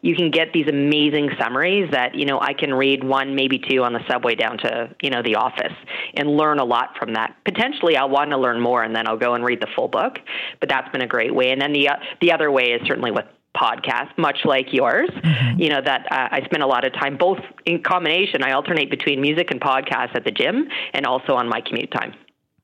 You 0.02 0.16
can 0.16 0.30
get 0.30 0.54
these 0.54 0.68
amazing 0.68 1.32
summaries 1.40 1.90
that 1.92 2.14
you 2.14 2.26
know 2.26 2.40
I 2.40 2.54
can 2.54 2.74
read 2.74 3.04
one, 3.04 3.36
maybe 3.36 3.58
two 3.58 3.84
on 3.84 3.94
the 3.94 4.02
subway 4.08 4.36
down 4.36 4.60
to 4.60 4.96
you 5.02 5.10
know 5.10 5.24
the 5.24 5.36
office, 5.36 5.74
and 6.14 6.30
learn 6.30 6.60
a 6.60 6.66
lot 6.66 6.96
from 6.98 7.14
that. 7.14 7.36
Potentially, 7.46 7.98
I'll 7.98 8.10
want 8.10 8.30
to 8.30 8.38
learn 8.38 8.62
more, 8.62 8.84
and 8.84 8.96
then 8.96 9.08
I'll 9.08 9.18
go 9.18 9.34
and 9.34 9.44
read 9.44 9.60
the 9.60 9.68
full 9.76 9.88
book. 9.88 10.20
But 10.60 10.70
that's 10.70 10.90
been 10.92 11.02
a 11.02 11.08
great 11.08 11.34
way. 11.34 11.50
And 11.52 11.60
then 11.60 11.74
the 11.74 11.90
uh, 11.90 11.96
the 12.22 12.32
other 12.32 12.52
way 12.52 12.72
is 12.72 12.82
certainly 12.88 13.12
with 13.12 13.26
podcast, 13.58 14.16
much 14.18 14.46
like 14.46 14.72
yours. 14.72 15.10
Mm-hmm. 15.10 15.60
You 15.60 15.70
know 15.70 15.82
that 15.82 16.06
uh, 16.12 16.30
I 16.32 16.42
spend 16.46 16.62
a 16.62 16.68
lot 16.68 16.86
of 16.86 16.94
time 16.94 17.18
both 17.18 17.40
in 17.66 17.82
combination. 17.82 18.44
I 18.44 18.52
alternate 18.52 18.92
between 18.92 19.20
music 19.20 19.50
and 19.50 19.60
podcasts 19.60 20.16
at 20.16 20.26
the 20.26 20.32
gym, 20.32 20.68
and 20.94 21.08
also 21.08 21.34
on 21.34 21.50
my 21.50 21.62
commute 21.62 21.92
time. 21.92 22.14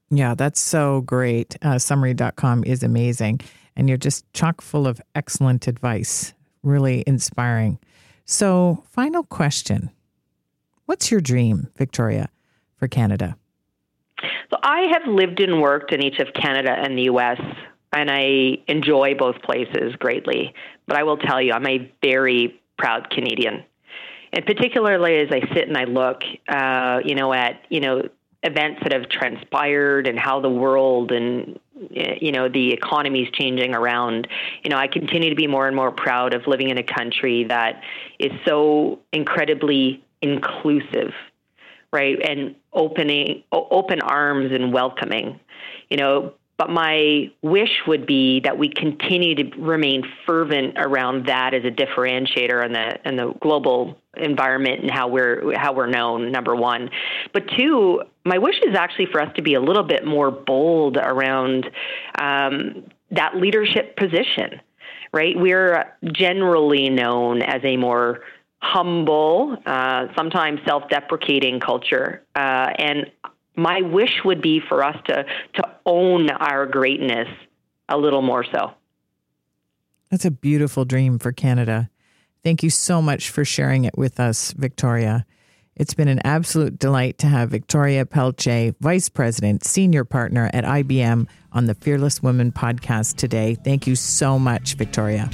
Yeah, 0.09 0.35
that's 0.35 0.59
so 0.59 1.01
great. 1.01 1.57
Uh, 1.61 1.79
summary.com 1.79 2.63
is 2.63 2.83
amazing. 2.83 3.41
And 3.75 3.89
you're 3.89 3.97
just 3.97 4.31
chock 4.33 4.61
full 4.61 4.87
of 4.87 5.01
excellent 5.15 5.67
advice, 5.67 6.33
really 6.63 7.03
inspiring. 7.05 7.79
So, 8.25 8.83
final 8.89 9.23
question 9.23 9.91
What's 10.85 11.09
your 11.11 11.21
dream, 11.21 11.69
Victoria, 11.77 12.29
for 12.77 12.87
Canada? 12.87 13.35
So, 14.21 14.57
I 14.61 14.81
have 14.93 15.07
lived 15.07 15.39
and 15.39 15.61
worked 15.61 15.91
in 15.91 16.01
each 16.01 16.19
of 16.19 16.33
Canada 16.33 16.71
and 16.71 16.97
the 16.97 17.03
US, 17.03 17.41
and 17.91 18.09
I 18.09 18.59
enjoy 18.67 19.15
both 19.17 19.41
places 19.41 19.95
greatly. 19.97 20.53
But 20.87 20.97
I 20.97 21.03
will 21.03 21.17
tell 21.17 21.41
you, 21.41 21.53
I'm 21.53 21.67
a 21.67 21.91
very 22.01 22.61
proud 22.77 23.09
Canadian. 23.09 23.63
And 24.31 24.45
particularly 24.45 25.17
as 25.17 25.29
I 25.31 25.41
sit 25.53 25.67
and 25.67 25.77
I 25.77 25.85
look, 25.85 26.21
uh, 26.47 26.99
you 27.03 27.15
know, 27.15 27.33
at 27.33 27.61
you 27.69 27.79
know 27.79 28.09
events 28.45 28.79
that 28.83 28.93
have 28.93 29.09
transpired 29.09 30.07
and 30.07 30.19
how 30.19 30.39
the 30.39 30.49
world 30.49 31.11
and 31.11 31.59
eh, 31.95 32.15
you 32.21 32.31
know 32.31 32.47
the 32.47 32.71
economy 32.71 33.23
is 33.23 33.29
changing 33.33 33.73
around 33.73 34.27
you 34.63 34.69
know 34.69 34.77
i 34.77 34.87
continue 34.87 35.29
to 35.31 35.35
be 35.35 35.47
more 35.47 35.67
and 35.67 35.75
more 35.75 35.91
proud 35.91 36.33
of 36.33 36.45
living 36.45 36.69
in 36.69 36.77
a 36.77 36.83
country 36.83 37.43
that 37.45 37.81
is 38.19 38.31
so 38.45 38.99
incredibly 39.11 40.03
inclusive 40.21 41.11
right 41.91 42.19
and 42.21 42.55
opening 42.71 43.43
open 43.51 43.99
arms 44.01 44.51
and 44.51 44.71
welcoming 44.71 45.39
you 45.89 45.97
know 45.97 46.31
but 46.57 46.69
my 46.69 47.31
wish 47.41 47.81
would 47.85 48.05
be 48.05 48.39
that 48.41 48.57
we 48.57 48.69
continue 48.69 49.35
to 49.35 49.57
remain 49.59 50.03
fervent 50.25 50.75
around 50.77 51.27
that 51.27 51.53
as 51.53 51.65
a 51.65 51.71
differentiator 51.71 52.65
in 52.65 52.71
the 52.71 52.97
in 53.05 53.17
the 53.17 53.33
global 53.41 53.97
environment 54.15 54.81
and 54.81 54.91
how 54.91 55.07
we're 55.09 55.57
how 55.57 55.73
we're 55.73 55.87
known. 55.87 56.31
Number 56.31 56.55
one, 56.55 56.89
but 57.33 57.43
two, 57.57 58.03
my 58.25 58.37
wish 58.37 58.55
is 58.67 58.75
actually 58.75 59.05
for 59.05 59.21
us 59.21 59.31
to 59.35 59.41
be 59.41 59.53
a 59.53 59.61
little 59.61 59.83
bit 59.83 60.05
more 60.05 60.31
bold 60.31 60.97
around 60.97 61.69
um, 62.19 62.83
that 63.11 63.35
leadership 63.35 63.95
position. 63.95 64.61
Right, 65.13 65.39
we're 65.39 65.95
generally 66.11 66.89
known 66.89 67.41
as 67.41 67.61
a 67.63 67.77
more 67.77 68.19
humble, 68.61 69.55
uh, 69.65 70.07
sometimes 70.13 70.59
self-deprecating 70.65 71.61
culture, 71.61 72.21
uh, 72.35 72.73
and 72.77 73.09
my 73.55 73.81
wish 73.81 74.25
would 74.25 74.41
be 74.41 74.59
for 74.59 74.83
us 74.83 74.97
to 75.05 75.25
to 75.53 75.63
own 75.85 76.29
our 76.31 76.65
greatness 76.65 77.29
a 77.87 77.97
little 77.97 78.21
more 78.21 78.43
so. 78.43 78.73
That's 80.09 80.25
a 80.25 80.31
beautiful 80.31 80.83
dream 80.83 81.17
for 81.17 81.31
Canada. 81.31 81.89
Thank 82.43 82.61
you 82.61 82.69
so 82.69 83.01
much 83.01 83.29
for 83.29 83.45
sharing 83.45 83.85
it 83.85 83.97
with 83.97 84.19
us, 84.19 84.51
Victoria. 84.51 85.25
It's 85.77 85.93
been 85.93 86.07
an 86.07 86.21
absolute 86.23 86.79
delight 86.79 87.17
to 87.17 87.27
have 87.27 87.49
Victoria 87.49 88.05
Pelletier, 88.05 88.73
Vice 88.79 89.09
President, 89.09 89.65
Senior 89.65 90.05
Partner 90.05 90.49
at 90.53 90.63
IBM, 90.63 91.27
on 91.51 91.65
the 91.65 91.75
Fearless 91.75 92.23
Women 92.23 92.53
podcast 92.53 93.17
today. 93.17 93.55
Thank 93.55 93.85
you 93.85 93.97
so 93.97 94.39
much, 94.39 94.75
Victoria. 94.75 95.29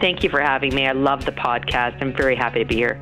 Thank 0.00 0.22
you 0.22 0.28
for 0.28 0.40
having 0.40 0.74
me. 0.74 0.86
I 0.86 0.92
love 0.92 1.24
the 1.24 1.32
podcast. 1.32 1.96
I'm 2.02 2.14
very 2.14 2.36
happy 2.36 2.58
to 2.58 2.66
be 2.66 2.74
here. 2.74 3.00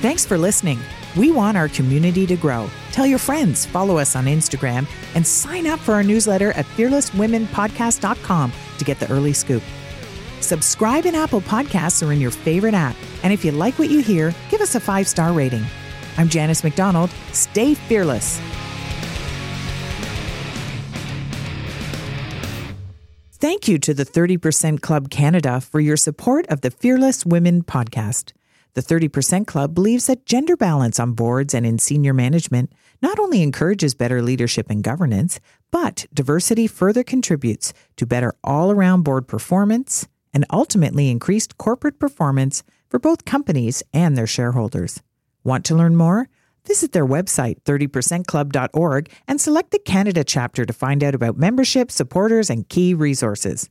Thanks 0.00 0.26
for 0.26 0.36
listening. 0.36 0.80
We 1.16 1.30
want 1.30 1.56
our 1.56 1.68
community 1.68 2.26
to 2.26 2.36
grow. 2.36 2.68
Tell 2.90 3.06
your 3.06 3.20
friends, 3.20 3.66
follow 3.66 3.98
us 3.98 4.16
on 4.16 4.24
Instagram, 4.24 4.88
and 5.14 5.24
sign 5.24 5.68
up 5.68 5.78
for 5.78 5.94
our 5.94 6.02
newsletter 6.02 6.50
at 6.52 6.64
fearlesswomenpodcast.com 6.64 8.52
to 8.78 8.84
get 8.84 8.98
the 8.98 9.08
early 9.12 9.32
scoop. 9.32 9.62
Subscribe 10.46 11.06
in 11.06 11.14
Apple 11.16 11.40
Podcasts 11.40 12.06
or 12.06 12.12
in 12.12 12.20
your 12.20 12.30
favorite 12.30 12.74
app. 12.74 12.94
And 13.24 13.32
if 13.32 13.44
you 13.44 13.50
like 13.50 13.78
what 13.78 13.90
you 13.90 14.00
hear, 14.00 14.32
give 14.48 14.60
us 14.60 14.76
a 14.76 14.80
five 14.80 15.08
star 15.08 15.32
rating. 15.32 15.64
I'm 16.16 16.28
Janice 16.28 16.62
McDonald. 16.62 17.10
Stay 17.32 17.74
fearless. 17.74 18.40
Thank 23.32 23.68
you 23.68 23.78
to 23.80 23.92
the 23.92 24.04
30% 24.04 24.80
Club 24.80 25.10
Canada 25.10 25.60
for 25.60 25.78
your 25.78 25.96
support 25.96 26.46
of 26.46 26.62
the 26.62 26.70
Fearless 26.70 27.26
Women 27.26 27.62
podcast. 27.62 28.32
The 28.74 28.80
30% 28.82 29.46
Club 29.46 29.74
believes 29.74 30.06
that 30.06 30.26
gender 30.26 30.56
balance 30.56 30.98
on 30.98 31.12
boards 31.12 31.54
and 31.54 31.66
in 31.66 31.78
senior 31.78 32.14
management 32.14 32.72
not 33.02 33.18
only 33.18 33.42
encourages 33.42 33.94
better 33.94 34.22
leadership 34.22 34.70
and 34.70 34.82
governance, 34.82 35.38
but 35.70 36.06
diversity 36.14 36.66
further 36.66 37.02
contributes 37.02 37.72
to 37.96 38.06
better 38.06 38.34
all 38.42 38.70
around 38.70 39.02
board 39.02 39.28
performance 39.28 40.08
and 40.36 40.44
ultimately 40.50 41.08
increased 41.08 41.56
corporate 41.56 41.98
performance 41.98 42.62
for 42.90 42.98
both 42.98 43.24
companies 43.24 43.82
and 43.94 44.18
their 44.18 44.26
shareholders. 44.26 45.02
Want 45.44 45.64
to 45.64 45.74
learn 45.74 45.96
more? 45.96 46.28
Visit 46.66 46.92
their 46.92 47.06
website, 47.06 47.62
30percentclub.org, 47.62 49.10
and 49.26 49.40
select 49.40 49.70
the 49.70 49.78
Canada 49.78 50.22
chapter 50.24 50.66
to 50.66 50.74
find 50.74 51.02
out 51.02 51.14
about 51.14 51.38
membership, 51.38 51.90
supporters, 51.90 52.50
and 52.50 52.68
key 52.68 52.92
resources. 52.92 53.70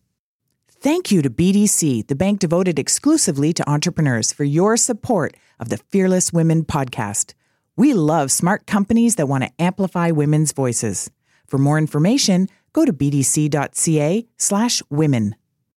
Thank 0.67 1.11
you 1.11 1.21
to 1.21 1.29
BDC, 1.29 2.07
the 2.07 2.15
bank 2.15 2.39
devoted 2.39 2.79
exclusively 2.79 3.53
to 3.53 3.69
entrepreneurs, 3.69 4.33
for 4.33 4.43
your 4.43 4.75
support 4.75 5.37
of 5.59 5.69
the 5.69 5.77
Fearless 5.77 6.33
Women 6.33 6.65
podcast. 6.65 7.35
We 7.75 7.93
love 7.93 8.31
smart 8.31 8.65
companies 8.65 9.17
that 9.17 9.27
want 9.27 9.43
to 9.43 9.51
amplify 9.59 10.09
women's 10.09 10.51
voices. 10.51 11.11
For 11.45 11.59
more 11.59 11.77
information, 11.77 12.49
go 12.73 12.85
to 12.85 12.91
bdc.ca/women. 12.91 15.35